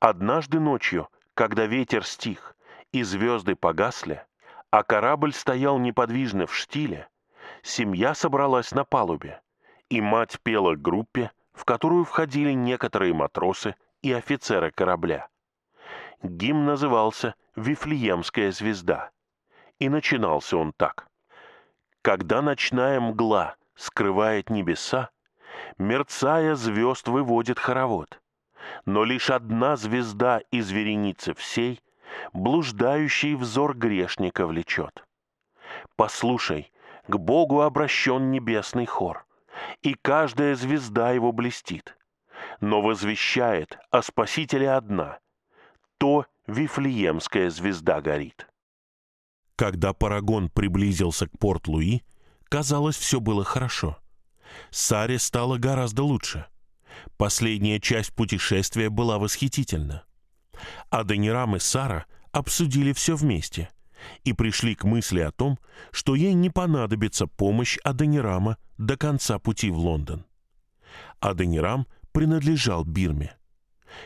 однажды 0.00 0.60
ночью, 0.60 1.08
когда 1.34 1.66
ветер 1.66 2.04
стих 2.04 2.56
и 2.92 3.02
звезды 3.02 3.54
погасли, 3.54 4.24
а 4.70 4.82
корабль 4.82 5.32
стоял 5.32 5.78
неподвижно 5.78 6.46
в 6.46 6.54
штиле, 6.54 7.08
семья 7.62 8.14
собралась 8.14 8.72
на 8.72 8.84
палубе, 8.84 9.40
и 9.88 10.00
мать 10.00 10.38
пела 10.42 10.74
группе, 10.74 11.30
в 11.52 11.64
которую 11.64 12.04
входили 12.04 12.52
некоторые 12.52 13.14
матросы 13.14 13.74
и 14.02 14.12
офицеры 14.12 14.70
корабля. 14.70 15.28
Гимн 16.22 16.64
назывался 16.64 17.34
«Вифлеемская 17.56 18.52
звезда», 18.52 19.10
и 19.78 19.88
начинался 19.88 20.56
он 20.56 20.72
так. 20.72 21.08
«Когда 22.02 22.42
ночная 22.42 23.00
мгла 23.00 23.56
скрывает 23.74 24.50
небеса, 24.50 25.10
мерцая 25.78 26.54
звезд 26.54 27.08
выводит 27.08 27.58
хоровод, 27.58 28.20
но 28.84 29.04
лишь 29.04 29.30
одна 29.30 29.76
звезда 29.76 30.40
из 30.50 30.70
вереницы 30.70 31.34
всей 31.34 31.80
блуждающий 32.32 33.34
взор 33.34 33.76
грешника 33.76 34.46
влечет. 34.46 35.04
Послушай, 35.96 36.72
к 37.06 37.16
Богу 37.16 37.62
обращен 37.62 38.30
небесный 38.30 38.86
хор, 38.86 39.26
и 39.82 39.94
каждая 39.94 40.54
звезда 40.54 41.12
его 41.12 41.32
блестит, 41.32 41.96
но 42.60 42.80
возвещает 42.80 43.78
о 43.90 44.02
Спасителе 44.02 44.70
одна, 44.70 45.18
то 45.98 46.26
Вифлеемская 46.46 47.50
звезда 47.50 48.00
горит. 48.00 48.48
Когда 49.56 49.92
Парагон 49.92 50.48
приблизился 50.48 51.26
к 51.26 51.38
Порт-Луи, 51.38 52.02
казалось, 52.48 52.96
все 52.96 53.20
было 53.20 53.44
хорошо. 53.44 53.98
Саре 54.70 55.18
стало 55.18 55.58
гораздо 55.58 56.04
лучше. 56.04 56.46
Последняя 57.16 57.80
часть 57.80 58.12
путешествия 58.14 58.90
была 58.90 59.18
восхитительна. 59.18 60.04
Аденирам 60.90 61.56
и 61.56 61.58
Сара 61.58 62.06
обсудили 62.32 62.92
все 62.92 63.16
вместе 63.16 63.70
и 64.24 64.32
пришли 64.32 64.74
к 64.74 64.84
мысли 64.84 65.20
о 65.20 65.32
том, 65.32 65.58
что 65.90 66.14
ей 66.14 66.32
не 66.34 66.50
понадобится 66.50 67.26
помощь 67.26 67.78
Аденирама 67.84 68.58
до 68.76 68.96
конца 68.96 69.38
пути 69.38 69.70
в 69.70 69.78
Лондон. 69.78 70.24
Аденирам 71.20 71.86
принадлежал 72.12 72.84
Бирме. 72.84 73.34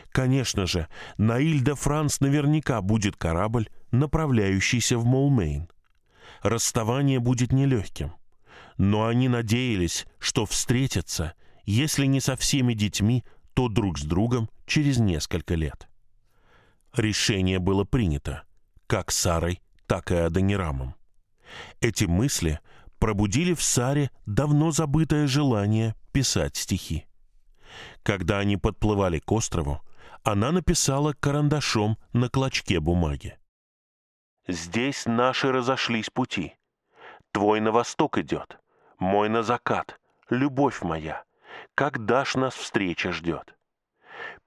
Конечно 0.09 0.65
же, 0.65 0.87
на 1.17 1.39
Иль-де-Франс 1.39 2.21
наверняка 2.21 2.81
будет 2.81 3.17
корабль, 3.17 3.69
направляющийся 3.91 4.97
в 4.97 5.05
Молмейн. 5.05 5.69
Расставание 6.41 7.19
будет 7.19 7.51
нелегким. 7.51 8.13
Но 8.77 9.05
они 9.05 9.29
надеялись, 9.29 10.05
что 10.19 10.45
встретятся, 10.45 11.33
если 11.63 12.05
не 12.05 12.19
со 12.19 12.35
всеми 12.35 12.73
детьми, 12.73 13.23
то 13.53 13.69
друг 13.69 13.97
с 13.99 14.03
другом 14.03 14.49
через 14.65 14.97
несколько 14.97 15.55
лет. 15.55 15.87
Решение 16.95 17.59
было 17.59 17.83
принято, 17.83 18.43
как 18.87 19.11
Сарой, 19.11 19.61
так 19.87 20.11
и 20.11 20.15
Адонирамом. 20.15 20.95
Эти 21.81 22.05
мысли 22.05 22.59
пробудили 22.99 23.53
в 23.53 23.61
Саре 23.61 24.11
давно 24.25 24.71
забытое 24.71 25.27
желание 25.27 25.95
писать 26.11 26.55
стихи. 26.55 27.05
Когда 28.03 28.39
они 28.39 28.57
подплывали 28.57 29.19
к 29.19 29.31
острову, 29.31 29.81
она 30.23 30.51
написала 30.51 31.13
карандашом 31.13 31.97
на 32.13 32.29
клочке 32.29 32.79
бумаги. 32.79 33.37
«Здесь 34.47 35.05
наши 35.05 35.51
разошлись 35.51 36.09
пути. 36.09 36.55
Твой 37.31 37.59
на 37.59 37.71
восток 37.71 38.17
идет, 38.17 38.59
мой 38.99 39.29
на 39.29 39.41
закат, 39.41 39.99
любовь 40.29 40.81
моя. 40.81 41.23
Когда 41.75 42.25
ж 42.25 42.35
нас 42.35 42.53
встреча 42.53 43.11
ждет? 43.11 43.55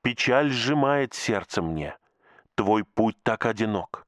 Печаль 0.03 0.51
сжимает 0.51 1.15
сердце 1.15 1.63
мне, 1.63 1.97
твой 2.55 2.85
путь 2.85 3.17
так 3.23 3.47
одинок. 3.47 4.07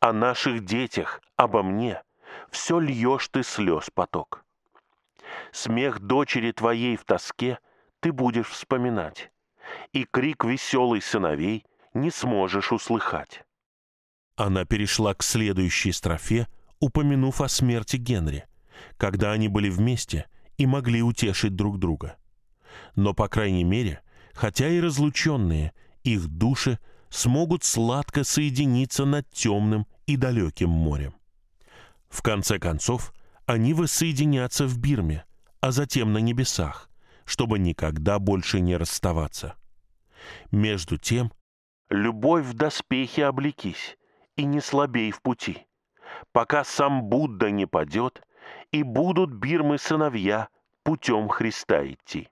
О 0.00 0.12
наших 0.12 0.64
детях, 0.64 1.20
обо 1.36 1.62
мне, 1.62 2.02
все 2.50 2.78
льешь 2.78 3.28
ты 3.28 3.42
слез 3.42 3.90
поток. 3.90 4.44
Смех 5.50 6.00
дочери 6.00 6.52
твоей 6.52 6.96
в 6.96 7.04
тоске 7.04 7.58
ты 8.00 8.12
будешь 8.12 8.48
вспоминать, 8.48 9.30
и 9.92 10.04
крик 10.04 10.44
веселый 10.44 11.00
сыновей 11.00 11.64
не 11.94 12.10
сможешь 12.10 12.72
услыхать. 12.72 13.44
Она 14.36 14.64
перешла 14.64 15.14
к 15.14 15.22
следующей 15.22 15.92
строфе, 15.92 16.46
упомянув 16.80 17.40
о 17.40 17.48
смерти 17.48 17.96
Генри, 17.96 18.46
когда 18.96 19.32
они 19.32 19.48
были 19.48 19.68
вместе 19.68 20.26
и 20.56 20.66
могли 20.66 21.02
утешить 21.02 21.54
друг 21.54 21.78
друга. 21.78 22.16
Но, 22.94 23.14
по 23.14 23.28
крайней 23.28 23.64
мере, 23.64 24.00
хотя 24.32 24.68
и 24.68 24.80
разлученные, 24.80 25.72
их 26.04 26.28
души 26.28 26.78
смогут 27.10 27.64
сладко 27.64 28.24
соединиться 28.24 29.04
над 29.04 29.28
темным 29.30 29.86
и 30.06 30.16
далеким 30.16 30.70
морем. 30.70 31.14
В 32.08 32.22
конце 32.22 32.58
концов, 32.58 33.12
они 33.46 33.74
воссоединятся 33.74 34.66
в 34.66 34.78
Бирме, 34.78 35.24
а 35.60 35.72
затем 35.72 36.12
на 36.12 36.18
небесах, 36.18 36.90
чтобы 37.24 37.58
никогда 37.58 38.18
больше 38.18 38.60
не 38.60 38.76
расставаться. 38.76 39.54
Между 40.50 40.98
тем, 40.98 41.32
любовь 41.88 42.44
в 42.44 42.54
доспехе 42.54 43.26
облекись 43.26 43.96
и 44.36 44.44
не 44.44 44.60
слабей 44.60 45.10
в 45.10 45.20
пути, 45.22 45.66
пока 46.32 46.64
сам 46.64 47.04
Будда 47.04 47.50
не 47.50 47.66
падет, 47.66 48.22
и 48.70 48.82
будут 48.82 49.32
Бирмы 49.32 49.78
сыновья 49.78 50.48
путем 50.82 51.28
Христа 51.28 51.86
идти. 51.86 52.28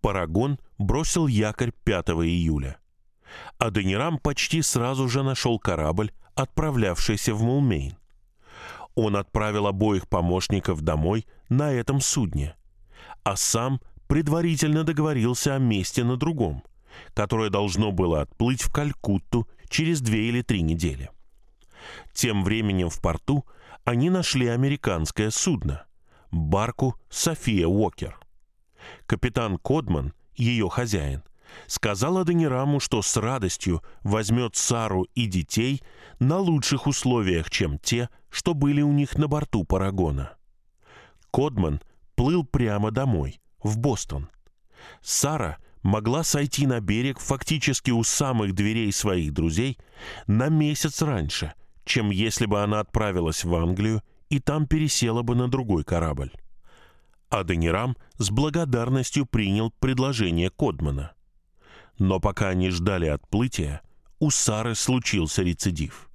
Парагон 0.00 0.58
бросил 0.78 1.26
якорь 1.26 1.72
5 1.84 2.10
июля. 2.10 2.78
Аденирам 3.58 4.18
почти 4.18 4.62
сразу 4.62 5.08
же 5.08 5.22
нашел 5.22 5.58
корабль, 5.58 6.12
отправлявшийся 6.34 7.34
в 7.34 7.42
Мулмейн. 7.42 7.96
Он 8.94 9.16
отправил 9.16 9.66
обоих 9.66 10.08
помощников 10.08 10.82
домой 10.82 11.26
на 11.48 11.72
этом 11.72 12.00
судне, 12.00 12.56
а 13.22 13.36
сам 13.36 13.80
предварительно 14.08 14.82
договорился 14.82 15.54
о 15.54 15.58
месте 15.58 16.02
на 16.02 16.16
другом, 16.16 16.64
которое 17.14 17.50
должно 17.50 17.92
было 17.92 18.22
отплыть 18.22 18.62
в 18.62 18.72
Калькутту 18.72 19.48
через 19.68 20.00
две 20.00 20.28
или 20.28 20.42
три 20.42 20.62
недели. 20.62 21.10
Тем 22.12 22.42
временем 22.42 22.90
в 22.90 23.00
порту 23.00 23.46
они 23.84 24.10
нашли 24.10 24.48
американское 24.48 25.30
судно– 25.30 25.86
барку 26.30 26.96
«София 27.08 27.66
Уокер». 27.66 28.18
Капитан 29.06 29.58
Кодман, 29.58 30.12
ее 30.34 30.68
хозяин, 30.68 31.22
сказал 31.66 32.18
Аденираму, 32.18 32.80
что 32.80 33.02
с 33.02 33.16
радостью 33.16 33.82
возьмет 34.02 34.56
Сару 34.56 35.06
и 35.14 35.26
детей 35.26 35.82
на 36.18 36.38
лучших 36.38 36.86
условиях, 36.86 37.50
чем 37.50 37.78
те, 37.78 38.08
что 38.30 38.54
были 38.54 38.82
у 38.82 38.92
них 38.92 39.16
на 39.16 39.28
борту 39.28 39.64
Парагона. 39.64 40.36
Кодман 41.30 41.80
плыл 42.14 42.44
прямо 42.44 42.90
домой, 42.90 43.40
в 43.62 43.78
Бостон. 43.78 44.28
Сара 45.02 45.58
могла 45.82 46.24
сойти 46.24 46.66
на 46.66 46.80
берег 46.80 47.18
фактически 47.18 47.90
у 47.90 48.02
самых 48.02 48.54
дверей 48.54 48.92
своих 48.92 49.32
друзей 49.32 49.78
на 50.26 50.48
месяц 50.48 51.02
раньше, 51.02 51.54
чем 51.84 52.10
если 52.10 52.46
бы 52.46 52.62
она 52.62 52.80
отправилась 52.80 53.44
в 53.44 53.54
Англию 53.54 54.02
и 54.28 54.38
там 54.38 54.66
пересела 54.66 55.22
бы 55.22 55.34
на 55.34 55.48
другой 55.48 55.84
корабль. 55.84 56.30
Аденирам 57.30 57.96
с 58.18 58.30
благодарностью 58.30 59.24
принял 59.24 59.70
предложение 59.70 60.50
Кодмана. 60.50 61.14
Но 61.98 62.18
пока 62.18 62.48
они 62.48 62.70
ждали 62.70 63.06
отплытия, 63.06 63.82
у 64.18 64.30
Сары 64.30 64.74
случился 64.74 65.42
рецидив. 65.42 66.10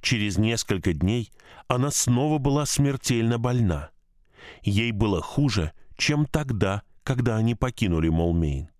Через 0.00 0.38
несколько 0.38 0.92
дней 0.92 1.32
она 1.66 1.90
снова 1.90 2.38
была 2.38 2.66
смертельно 2.66 3.38
больна. 3.38 3.90
Ей 4.62 4.92
было 4.92 5.20
хуже, 5.20 5.72
чем 5.96 6.24
тогда, 6.24 6.82
когда 7.02 7.36
они 7.36 7.54
покинули 7.54 8.08
Молмейн. 8.08 8.70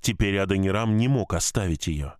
Теперь 0.00 0.38
Аденирам 0.38 0.96
не 0.96 1.08
мог 1.08 1.34
оставить 1.34 1.86
ее. 1.86 2.14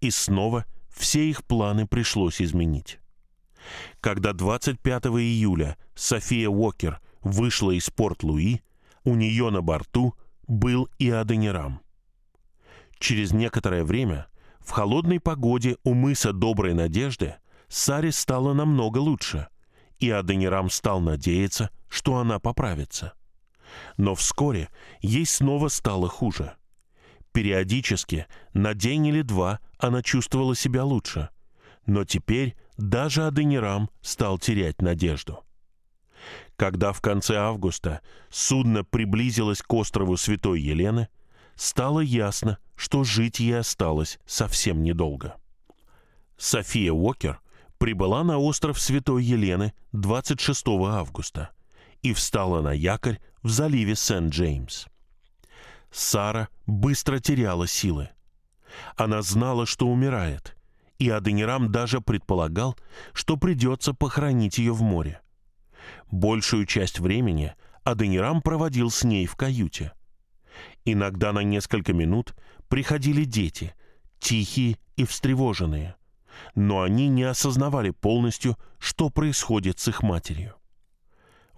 И 0.00 0.10
снова 0.10 0.66
все 0.90 1.30
их 1.30 1.44
планы 1.44 1.86
пришлось 1.86 2.42
изменить. 2.42 2.98
Когда 4.00 4.32
25 4.32 5.06
июля 5.06 5.76
София 5.94 6.48
Уокер 6.48 7.00
вышла 7.22 7.70
из 7.70 7.90
Порт-Луи, 7.90 8.60
у 9.04 9.14
нее 9.14 9.50
на 9.50 9.62
борту 9.62 10.14
был 10.46 10.88
и 10.98 11.10
Аденирам. 11.10 11.80
Через 12.98 13.32
некоторое 13.32 13.84
время 13.84 14.26
в 14.60 14.70
холодной 14.70 15.20
погоде 15.20 15.76
у 15.82 15.94
мыса 15.94 16.32
Доброй 16.32 16.74
Надежды 16.74 17.36
Саре 17.68 18.12
стало 18.12 18.52
намного 18.52 18.98
лучше, 18.98 19.48
и 19.98 20.10
Аденирам 20.10 20.70
стал 20.70 21.00
надеяться, 21.00 21.70
что 21.88 22.16
она 22.16 22.38
поправится. 22.38 23.14
Но 23.96 24.14
вскоре 24.14 24.68
ей 25.00 25.26
снова 25.26 25.68
стало 25.68 26.08
хуже. 26.08 26.54
Периодически, 27.32 28.26
на 28.52 28.74
день 28.74 29.06
или 29.06 29.22
два, 29.22 29.60
она 29.78 30.02
чувствовала 30.02 30.54
себя 30.54 30.84
лучше, 30.84 31.30
но 31.86 32.04
теперь 32.04 32.56
даже 32.76 33.26
Аденирам 33.26 33.90
стал 34.02 34.38
терять 34.38 34.82
надежду. 34.82 35.42
Когда 36.62 36.92
в 36.92 37.00
конце 37.00 37.38
августа 37.38 38.02
судно 38.30 38.84
приблизилось 38.84 39.62
к 39.62 39.74
острову 39.74 40.16
Святой 40.16 40.60
Елены, 40.60 41.08
стало 41.56 41.98
ясно, 41.98 42.56
что 42.76 43.02
жить 43.02 43.40
ей 43.40 43.58
осталось 43.58 44.20
совсем 44.26 44.84
недолго. 44.84 45.34
София 46.36 46.92
Уокер 46.92 47.40
прибыла 47.78 48.22
на 48.22 48.38
остров 48.38 48.78
Святой 48.78 49.24
Елены 49.24 49.72
26 49.90 50.64
августа 50.86 51.50
и 52.00 52.12
встала 52.12 52.60
на 52.60 52.70
якорь 52.70 53.18
в 53.42 53.48
заливе 53.48 53.96
Сент-Джеймс. 53.96 54.86
Сара 55.90 56.48
быстро 56.68 57.18
теряла 57.18 57.66
силы. 57.66 58.10
Она 58.94 59.22
знала, 59.22 59.66
что 59.66 59.88
умирает, 59.88 60.56
и 61.00 61.10
Аденирам 61.10 61.72
даже 61.72 62.00
предполагал, 62.00 62.76
что 63.14 63.36
придется 63.36 63.94
похоронить 63.94 64.58
ее 64.58 64.72
в 64.72 64.82
море. 64.82 65.22
Большую 66.10 66.66
часть 66.66 67.00
времени 67.00 67.54
Аденирам 67.84 68.42
проводил 68.42 68.90
с 68.90 69.04
ней 69.04 69.26
в 69.26 69.36
каюте. 69.36 69.92
Иногда 70.84 71.32
на 71.32 71.40
несколько 71.40 71.92
минут 71.92 72.34
приходили 72.68 73.24
дети, 73.24 73.74
тихие 74.18 74.78
и 74.96 75.04
встревоженные– 75.04 75.96
но 76.54 76.82
они 76.82 77.08
не 77.08 77.24
осознавали 77.24 77.90
полностью, 77.90 78.58
что 78.78 79.10
происходит 79.10 79.78
с 79.78 79.88
их 79.88 80.02
матерью. 80.02 80.54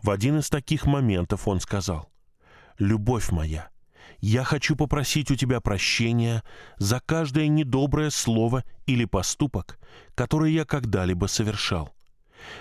В 0.03 0.11
один 0.11 0.39
из 0.39 0.51
таких 0.51 0.85
моментов 0.85 1.49
он 1.49 1.61
сказал, 1.61 2.11
«Любовь 2.79 3.31
моя, 3.31 3.71
я 4.21 4.45
хочу 4.45 4.77
попросить 4.77 5.31
у 5.31 5.37
тебя 5.37 5.61
прощения 5.61 6.43
за 6.77 7.01
каждое 7.01 7.49
недоброе 7.49 8.11
слово 8.11 8.65
или 8.87 9.05
поступок, 9.05 9.79
который 10.15 10.53
я 10.53 10.65
когда-либо 10.65 11.27
совершал. 11.27 11.94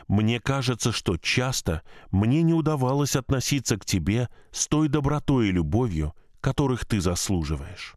Мне 0.07 0.39
кажется, 0.39 0.91
что 0.91 1.17
часто 1.17 1.81
мне 2.11 2.41
не 2.41 2.53
удавалось 2.53 3.15
относиться 3.15 3.77
к 3.77 3.85
тебе 3.85 4.29
с 4.51 4.67
той 4.67 4.87
добротой 4.87 5.49
и 5.49 5.51
любовью, 5.51 6.13
которых 6.41 6.85
ты 6.85 7.01
заслуживаешь». 7.01 7.95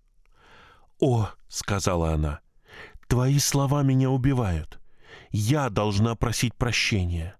«О»,— 1.01 1.31
сказала 1.49 2.13
она, 2.13 2.41
Твои 3.07 3.39
слова 3.39 3.83
меня 3.83 4.11
убивают. 4.11 4.81
Я 5.31 5.71
должна 5.71 6.15
просить 6.17 6.55
прощения. 6.55 7.37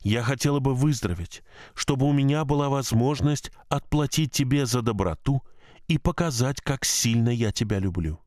Я 0.00 0.22
хотела 0.22 0.60
бы 0.60 0.74
выздороветь, 0.74 1.42
чтобы 1.74 2.06
у 2.06 2.12
меня 2.12 2.44
была 2.44 2.68
возможность 2.68 3.52
отплатить 3.68 4.32
тебе 4.32 4.66
за 4.66 4.82
доброту 4.82 5.42
и 5.86 5.98
показать, 5.98 6.60
как 6.60 6.84
сильно 6.84 7.28
я 7.28 7.52
тебя 7.52 7.78
люблю. 7.78 8.20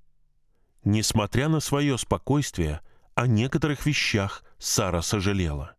Несмотря 0.84 1.50
на 1.50 1.60
свое 1.60 1.98
спокойствие, 1.98 2.82
о 3.18 3.26
некоторых 3.26 3.88
вещах 3.88 4.44
Сара 4.60 5.02
сожалела. 5.02 5.76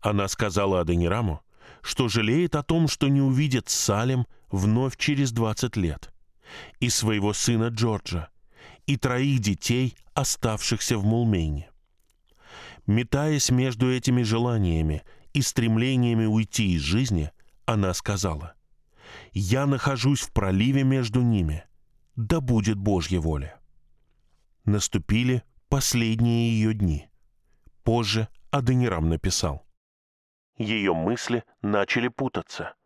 Она 0.00 0.28
сказала 0.28 0.82
Аденираму, 0.82 1.42
что 1.82 2.06
жалеет 2.08 2.54
о 2.54 2.62
том, 2.62 2.86
что 2.86 3.08
не 3.08 3.20
увидит 3.20 3.68
Салем 3.68 4.24
вновь 4.52 4.96
через 4.96 5.32
20 5.32 5.76
лет, 5.76 6.14
и 6.78 6.90
своего 6.90 7.32
сына 7.32 7.70
Джорджа, 7.70 8.28
и 8.86 8.96
троих 8.96 9.40
детей, 9.40 9.96
оставшихся 10.14 10.96
в 10.96 11.04
Мулмейне. 11.04 11.70
Метаясь 12.86 13.50
между 13.50 13.92
этими 13.92 14.22
желаниями 14.22 15.02
и 15.32 15.42
стремлениями 15.42 16.26
уйти 16.26 16.74
из 16.76 16.82
жизни, 16.82 17.32
она 17.64 17.92
сказала, 17.94 18.54
«Я 19.32 19.66
нахожусь 19.66 20.20
в 20.20 20.32
проливе 20.32 20.84
между 20.84 21.20
ними, 21.20 21.64
да 22.14 22.40
будет 22.40 22.78
Божья 22.78 23.18
воля». 23.18 23.58
Наступили 24.64 25.42
последние 25.74 26.52
ее 26.52 26.72
дни. 26.72 27.08
Позже 27.82 28.28
Аденирам 28.52 29.08
написал, 29.08 29.66
«Ее 30.56 30.94
мысли 30.94 31.42
начали 31.62 32.06
путаться, 32.06 32.76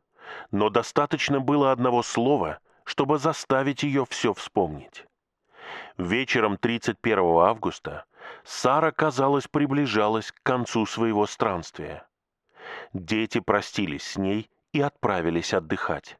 но 0.53 0.70
достаточно 0.70 1.39
было 1.39 1.70
одного 1.70 2.03
слова, 2.03 2.61
чтобы 2.84 3.18
заставить 3.18 3.82
ее 3.82 4.07
все 4.07 4.32
вспомнить. 4.32 5.05
Вечером 5.99 6.57
31 6.57 7.18
августа 7.18 8.07
Сара, 8.43 8.91
казалось, 8.91 9.49
приближалась 9.49 10.32
к 10.32 10.43
концу 10.43 10.86
своего 10.86 11.26
странствия. 11.26 12.09
Дети 12.95 13.41
простились 13.41 14.12
с 14.12 14.16
ней 14.16 14.49
и 14.72 14.80
отправились 14.80 15.53
отдыхать. 15.53 16.18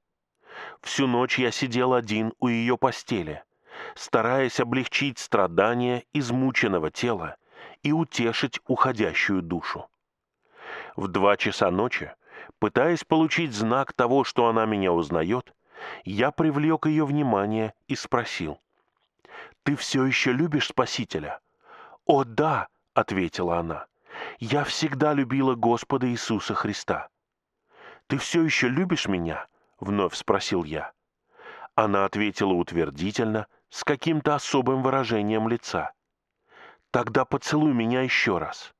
Всю 0.83 1.07
ночь 1.07 1.39
я 1.39 1.51
сидел 1.51 1.95
один 1.95 2.35
у 2.41 2.49
ее 2.49 2.77
постели, 2.77 3.43
стараясь 3.95 4.61
облегчить 4.61 5.19
страдания 5.19 6.05
измученного 6.13 6.91
тела 6.91 7.37
и 7.83 7.93
утешить 7.93 8.61
уходящую 8.67 9.43
душу. 9.43 9.89
В 10.97 11.09
два 11.09 11.37
часа 11.37 11.71
ночи, 11.71 12.13
пытаясь 12.59 13.05
получить 13.05 13.53
знак 13.53 13.93
того, 13.93 14.25
что 14.25 14.47
она 14.49 14.67
меня 14.67 14.93
узнает, 14.93 15.55
я 16.05 16.31
привлек 16.31 16.87
ее 16.87 17.05
внимание 17.05 17.75
и 17.87 17.95
спросил— 17.95 18.61
ты 19.69 19.77
все 19.77 20.07
еще 20.07 20.33
любишь 20.33 20.69
Спасителя?» 20.69 21.41
«О, 22.07 22.25
да!»— 22.25 22.69
ответила 22.95 23.59
она. 23.59 23.87
«Я 24.39 24.65
всегда 24.65 25.13
любила 25.13 25.57
Господа 25.57 26.09
Иисуса 26.09 26.55
Христа». 26.55 27.11
«Ты 28.07 28.17
все 28.17 28.43
еще 28.43 28.69
любишь 28.69 29.07
меня?»— 29.09 29.47
вновь 29.79 30.15
спросил 30.15 30.65
я. 30.65 30.93
Она 31.75 32.07
ответила 32.07 32.55
утвердительно, 32.55 33.47
с 33.71 33.85
каким-то 33.85 34.35
особым 34.35 34.83
выражением 34.83 35.49
лица. 35.49 35.93
«Тогда 36.91 37.25
поцелуй 37.25 37.73
меня 37.73 38.03
еще 38.03 38.39
раз». 38.39 38.75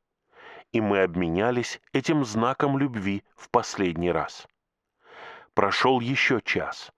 И 0.73 0.81
мы 0.81 1.03
обменялись 1.03 1.81
этим 1.93 2.25
знаком 2.25 2.79
любви 2.79 3.25
в 3.37 3.49
последний 3.49 4.13
раз. 4.13 4.47
Прошел 5.55 6.01
еще 6.01 6.43
час. 6.43 6.93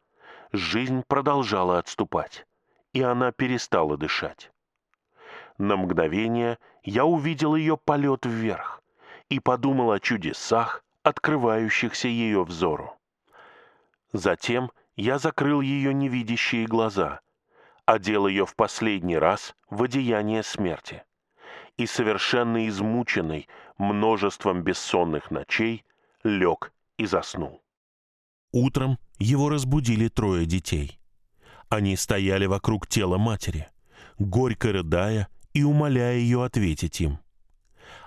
Жизнь 0.52 1.04
продолжала 1.06 1.78
отступать 1.78 2.46
и 2.92 3.02
она 3.02 3.32
перестала 3.32 3.96
дышать. 3.96 4.50
На 5.58 5.76
мгновение 5.76 6.58
я 6.82 7.04
увидел 7.04 7.54
ее 7.54 7.76
полет 7.76 8.26
вверх 8.26 8.82
и 9.28 9.38
подумал 9.40 9.92
о 9.92 10.00
чудесах, 10.00 10.84
открывающихся 11.02 12.08
ее 12.08 12.44
взору. 12.44 12.96
Затем 14.12 14.70
я 14.96 15.18
закрыл 15.18 15.60
ее 15.60 15.94
невидящие 15.94 16.66
глаза, 16.66 17.20
одел 17.86 18.26
ее 18.26 18.46
в 18.46 18.54
последний 18.54 19.16
раз 19.16 19.54
в 19.68 19.82
одеяние 19.82 20.42
смерти 20.42 21.02
и, 21.76 21.86
совершенно 21.86 22.68
измученный 22.68 23.48
множеством 23.78 24.62
бессонных 24.62 25.30
ночей, 25.30 25.84
лег 26.22 26.72
и 26.98 27.06
заснул. 27.06 27.62
Утром 28.52 28.98
его 29.18 29.48
разбудили 29.48 30.08
трое 30.08 30.44
детей. 30.44 30.98
Они 31.68 31.96
стояли 31.96 32.46
вокруг 32.46 32.86
тела 32.86 33.16
матери, 33.16 33.68
горько 34.18 34.72
рыдая 34.72 35.28
и 35.52 35.62
умоляя 35.62 36.16
ее 36.16 36.44
ответить 36.44 37.00
им. 37.00 37.20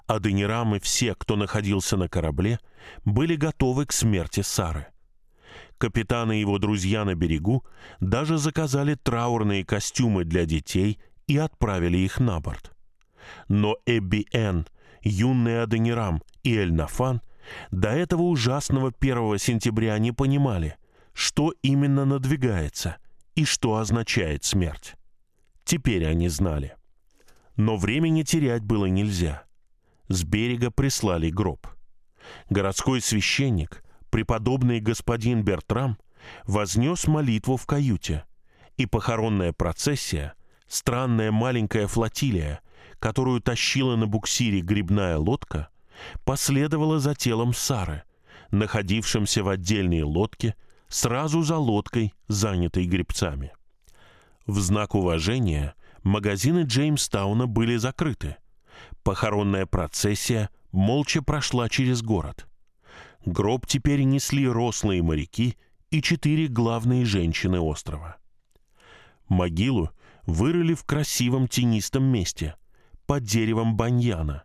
Аденирам 0.06 0.76
и 0.76 0.80
все, 0.80 1.16
кто 1.16 1.36
находился 1.36 1.96
на 1.98 2.10
корабле, 2.10 2.60
были 3.06 3.36
готовы 3.36 3.86
к 3.86 3.94
смерти 3.94 4.42
Сары. 4.42 4.93
Капитан 5.84 6.32
и 6.32 6.40
его 6.40 6.60
друзья 6.60 7.04
на 7.04 7.14
берегу 7.14 7.66
даже 8.00 8.38
заказали 8.38 8.96
траурные 8.96 9.66
костюмы 9.66 10.24
для 10.24 10.46
детей 10.46 10.98
и 11.28 11.36
отправили 11.36 11.98
их 11.98 12.22
на 12.22 12.40
борт. 12.40 12.72
Но 13.50 13.76
Эбби 13.86 14.26
Эн, 14.32 14.66
юный 15.02 15.62
Аденирам 15.62 16.24
и 16.42 16.56
Эль-Нафан 16.56 17.22
до 17.72 17.90
этого 17.90 18.22
ужасного 18.22 18.94
1 18.98 19.38
сентября 19.40 19.98
не 19.98 20.14
понимали, 20.14 20.78
что 21.12 21.54
именно 21.64 22.06
надвигается 22.06 22.96
и 23.36 23.44
что 23.44 23.76
означает 23.76 24.46
смерть. 24.46 24.96
Теперь 25.66 26.06
они 26.06 26.30
знали. 26.30 26.78
Но 27.58 27.76
времени 27.76 28.24
терять 28.24 28.64
было 28.64 28.86
нельзя. 28.86 29.44
С 30.08 30.24
берега 30.24 30.72
прислали 30.72 31.30
гроб. 31.30 31.68
Городской 32.50 33.02
священник, 33.02 33.84
преподобный 34.14 34.80
господин 34.80 35.42
Бертрам, 35.42 35.98
вознес 36.46 37.08
молитву 37.08 37.58
в 37.58 37.66
каюте, 37.66 38.26
и 38.78 38.86
похоронная 38.86 39.54
процессия, 39.54 40.36
странная 40.68 41.32
маленькая 41.32 41.88
флотилия, 41.88 42.62
которую 43.00 43.42
тащила 43.42 43.96
на 43.96 44.06
буксире 44.06 44.62
грибная 44.62 45.18
лодка, 45.18 45.70
последовала 46.26 47.00
за 47.00 47.16
телом 47.16 47.56
Сары, 47.56 48.04
находившимся 48.52 49.44
в 49.44 49.50
отдельной 49.50 50.04
лодке 50.04 50.54
сразу 50.90 51.42
за 51.42 51.58
лодкой, 51.58 52.14
занятой 52.28 52.86
грибцами. 52.86 53.52
В 54.46 54.60
знак 54.60 54.94
уважения 54.94 55.74
магазины 56.04 56.66
Джеймстауна 56.68 57.48
были 57.48 57.78
закрыты. 57.78 58.36
Похоронная 59.02 59.66
процессия 59.66 60.52
молча 60.72 61.24
прошла 61.24 61.68
через 61.68 62.04
город. 62.04 62.46
Гроб 63.26 63.66
теперь 63.66 64.04
несли 64.04 64.48
рослые 64.48 65.02
моряки 65.02 65.58
и 65.90 66.02
четыре 66.02 66.48
главные 66.48 67.06
женщины 67.06 67.60
острова. 67.60 68.18
Могилу 69.30 69.92
вырыли 70.26 70.74
в 70.74 70.84
красивом 70.84 71.48
тенистом 71.48 72.04
месте, 72.04 72.56
под 73.06 73.24
деревом 73.24 73.76
баньяна, 73.76 74.44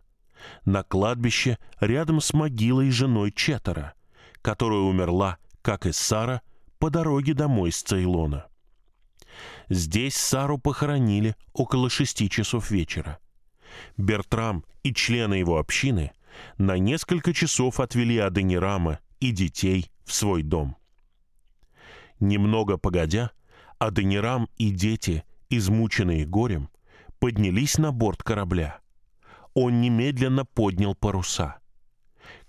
на 0.65 0.83
кладбище 0.83 1.57
рядом 1.79 2.21
с 2.21 2.33
могилой 2.33 2.91
женой 2.91 3.31
Четтера, 3.31 3.93
которая 4.41 4.79
умерла, 4.79 5.37
как 5.61 5.85
и 5.85 5.91
Сара, 5.91 6.41
по 6.77 6.89
дороге 6.89 7.33
домой 7.33 7.71
с 7.71 7.81
Цейлона. 7.81 8.47
Здесь 9.67 10.15
Сару 10.15 10.57
похоронили 10.57 11.35
около 11.53 11.89
шести 11.89 12.29
часов 12.29 12.71
вечера. 12.71 13.19
Бертрам 13.97 14.63
и 14.83 14.93
члены 14.93 15.35
его 15.35 15.57
общины 15.59 16.11
на 16.57 16.77
несколько 16.77 17.33
часов 17.33 17.79
отвели 17.79 18.17
Аденирама 18.17 18.99
и 19.19 19.31
детей 19.31 19.91
в 20.05 20.13
свой 20.13 20.43
дом. 20.43 20.75
Немного 22.19 22.77
погодя, 22.77 23.31
Аденирам 23.77 24.49
и 24.57 24.71
дети, 24.71 25.23
измученные 25.49 26.25
горем, 26.25 26.69
поднялись 27.19 27.77
на 27.77 27.91
борт 27.91 28.23
корабля. 28.23 28.79
Он 29.53 29.81
немедленно 29.81 30.45
поднял 30.45 30.95
паруса. 30.95 31.59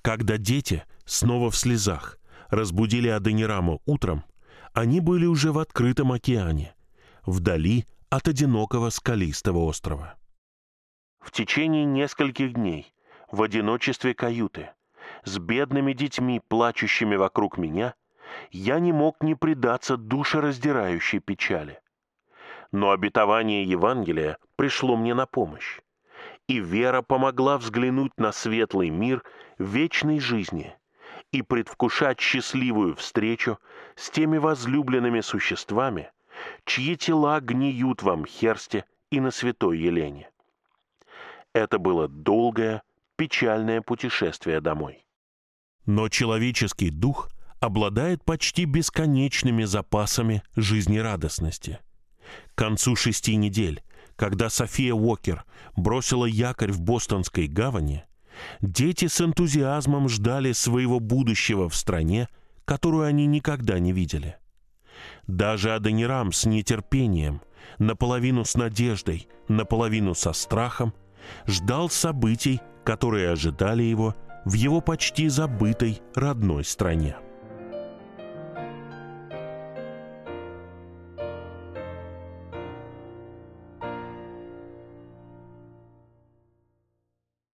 Когда 0.03 0.39
дети, 0.39 0.85
снова 1.05 1.51
в 1.51 1.57
слезах, 1.57 2.19
разбудили 2.49 3.09
Аденирама 3.09 3.79
утром, 3.87 4.25
они 4.73 5.01
были 5.01 5.27
уже 5.27 5.53
в 5.53 5.59
открытом 5.59 6.13
океане, 6.13 6.75
вдали 7.25 7.87
от 8.09 8.29
одинокого 8.29 8.91
скалистого 8.91 9.59
острова. 9.59 10.15
В 11.21 11.31
течение 11.33 11.85
нескольких 11.85 12.55
дней, 12.55 12.93
в 13.31 13.43
одиночестве 13.43 14.15
каюты, 14.15 14.71
с 15.25 15.39
бедными 15.39 15.93
детьми, 15.93 16.41
плачущими 16.49 17.17
вокруг 17.17 17.59
меня, 17.59 17.95
я 18.51 18.79
не 18.79 18.93
мог 18.93 19.23
не 19.23 19.35
предаться 19.35 19.97
душераздирающей 19.97 21.21
печали. 21.21 21.81
Но 22.73 22.91
обетование 22.91 23.65
Евангелия 23.65 24.39
пришло 24.57 24.97
мне 24.97 25.15
на 25.15 25.27
помощь, 25.27 25.81
и 26.47 26.61
вера 26.61 27.03
помогла 27.03 27.59
взглянуть 27.59 28.13
на 28.17 28.33
светлый 28.33 28.91
мир 28.91 29.23
вечной 29.59 30.21
жизни 30.21 30.77
и 31.33 31.43
предвкушать 31.43 32.21
счастливую 32.21 32.97
встречу 32.97 33.59
с 33.97 34.11
теми 34.11 34.39
возлюбленными 34.39 35.21
существами, 35.21 36.11
чьи 36.65 36.97
тела 36.97 37.41
гниют 37.41 38.03
в 38.03 38.11
Амхерсте 38.11 38.85
и 39.11 39.21
на 39.21 39.31
Святой 39.31 39.79
Елене. 39.79 40.31
Это 41.53 41.79
было 41.79 42.07
долгое, 42.07 42.83
печальное 43.21 43.83
путешествие 43.83 44.63
домой. 44.63 45.05
Но 45.85 46.09
человеческий 46.09 46.89
дух 46.89 47.29
обладает 47.61 48.25
почти 48.25 48.65
бесконечными 48.65 49.65
запасами 49.65 50.43
жизнерадостности. 50.57 51.81
К 52.55 52.59
концу 52.59 52.97
шести 52.97 53.37
недель, 53.37 53.83
когда 54.17 54.49
София 54.49 54.95
Уокер 54.95 55.45
бросила 55.77 56.25
якорь 56.25 56.73
в 56.73 56.81
Бостонской 56.81 57.47
гавани, 57.47 58.05
дети 58.63 59.07
с 59.07 59.21
энтузиазмом 59.21 60.09
ждали 60.09 60.53
своего 60.53 60.99
будущего 60.99 61.69
в 61.69 61.75
стране, 61.75 62.27
которую 62.65 63.05
они 63.05 63.27
никогда 63.27 63.79
не 63.79 63.93
видели. 63.93 64.39
Даже 65.27 65.75
Адонирам 65.75 66.33
с 66.33 66.47
нетерпением, 66.47 67.43
наполовину 67.79 68.47
с 68.47 68.55
надеждой, 68.55 69.29
наполовину 69.47 70.15
со 70.15 70.33
страхом, 70.33 70.95
ждал 71.47 71.91
событий, 71.91 72.63
которые 72.85 73.31
ожидали 73.31 73.83
его 73.83 74.15
в 74.45 74.55
его 74.55 74.81
почти 74.81 75.29
забытой 75.29 76.01
родной 76.15 76.65
стране. 76.65 77.17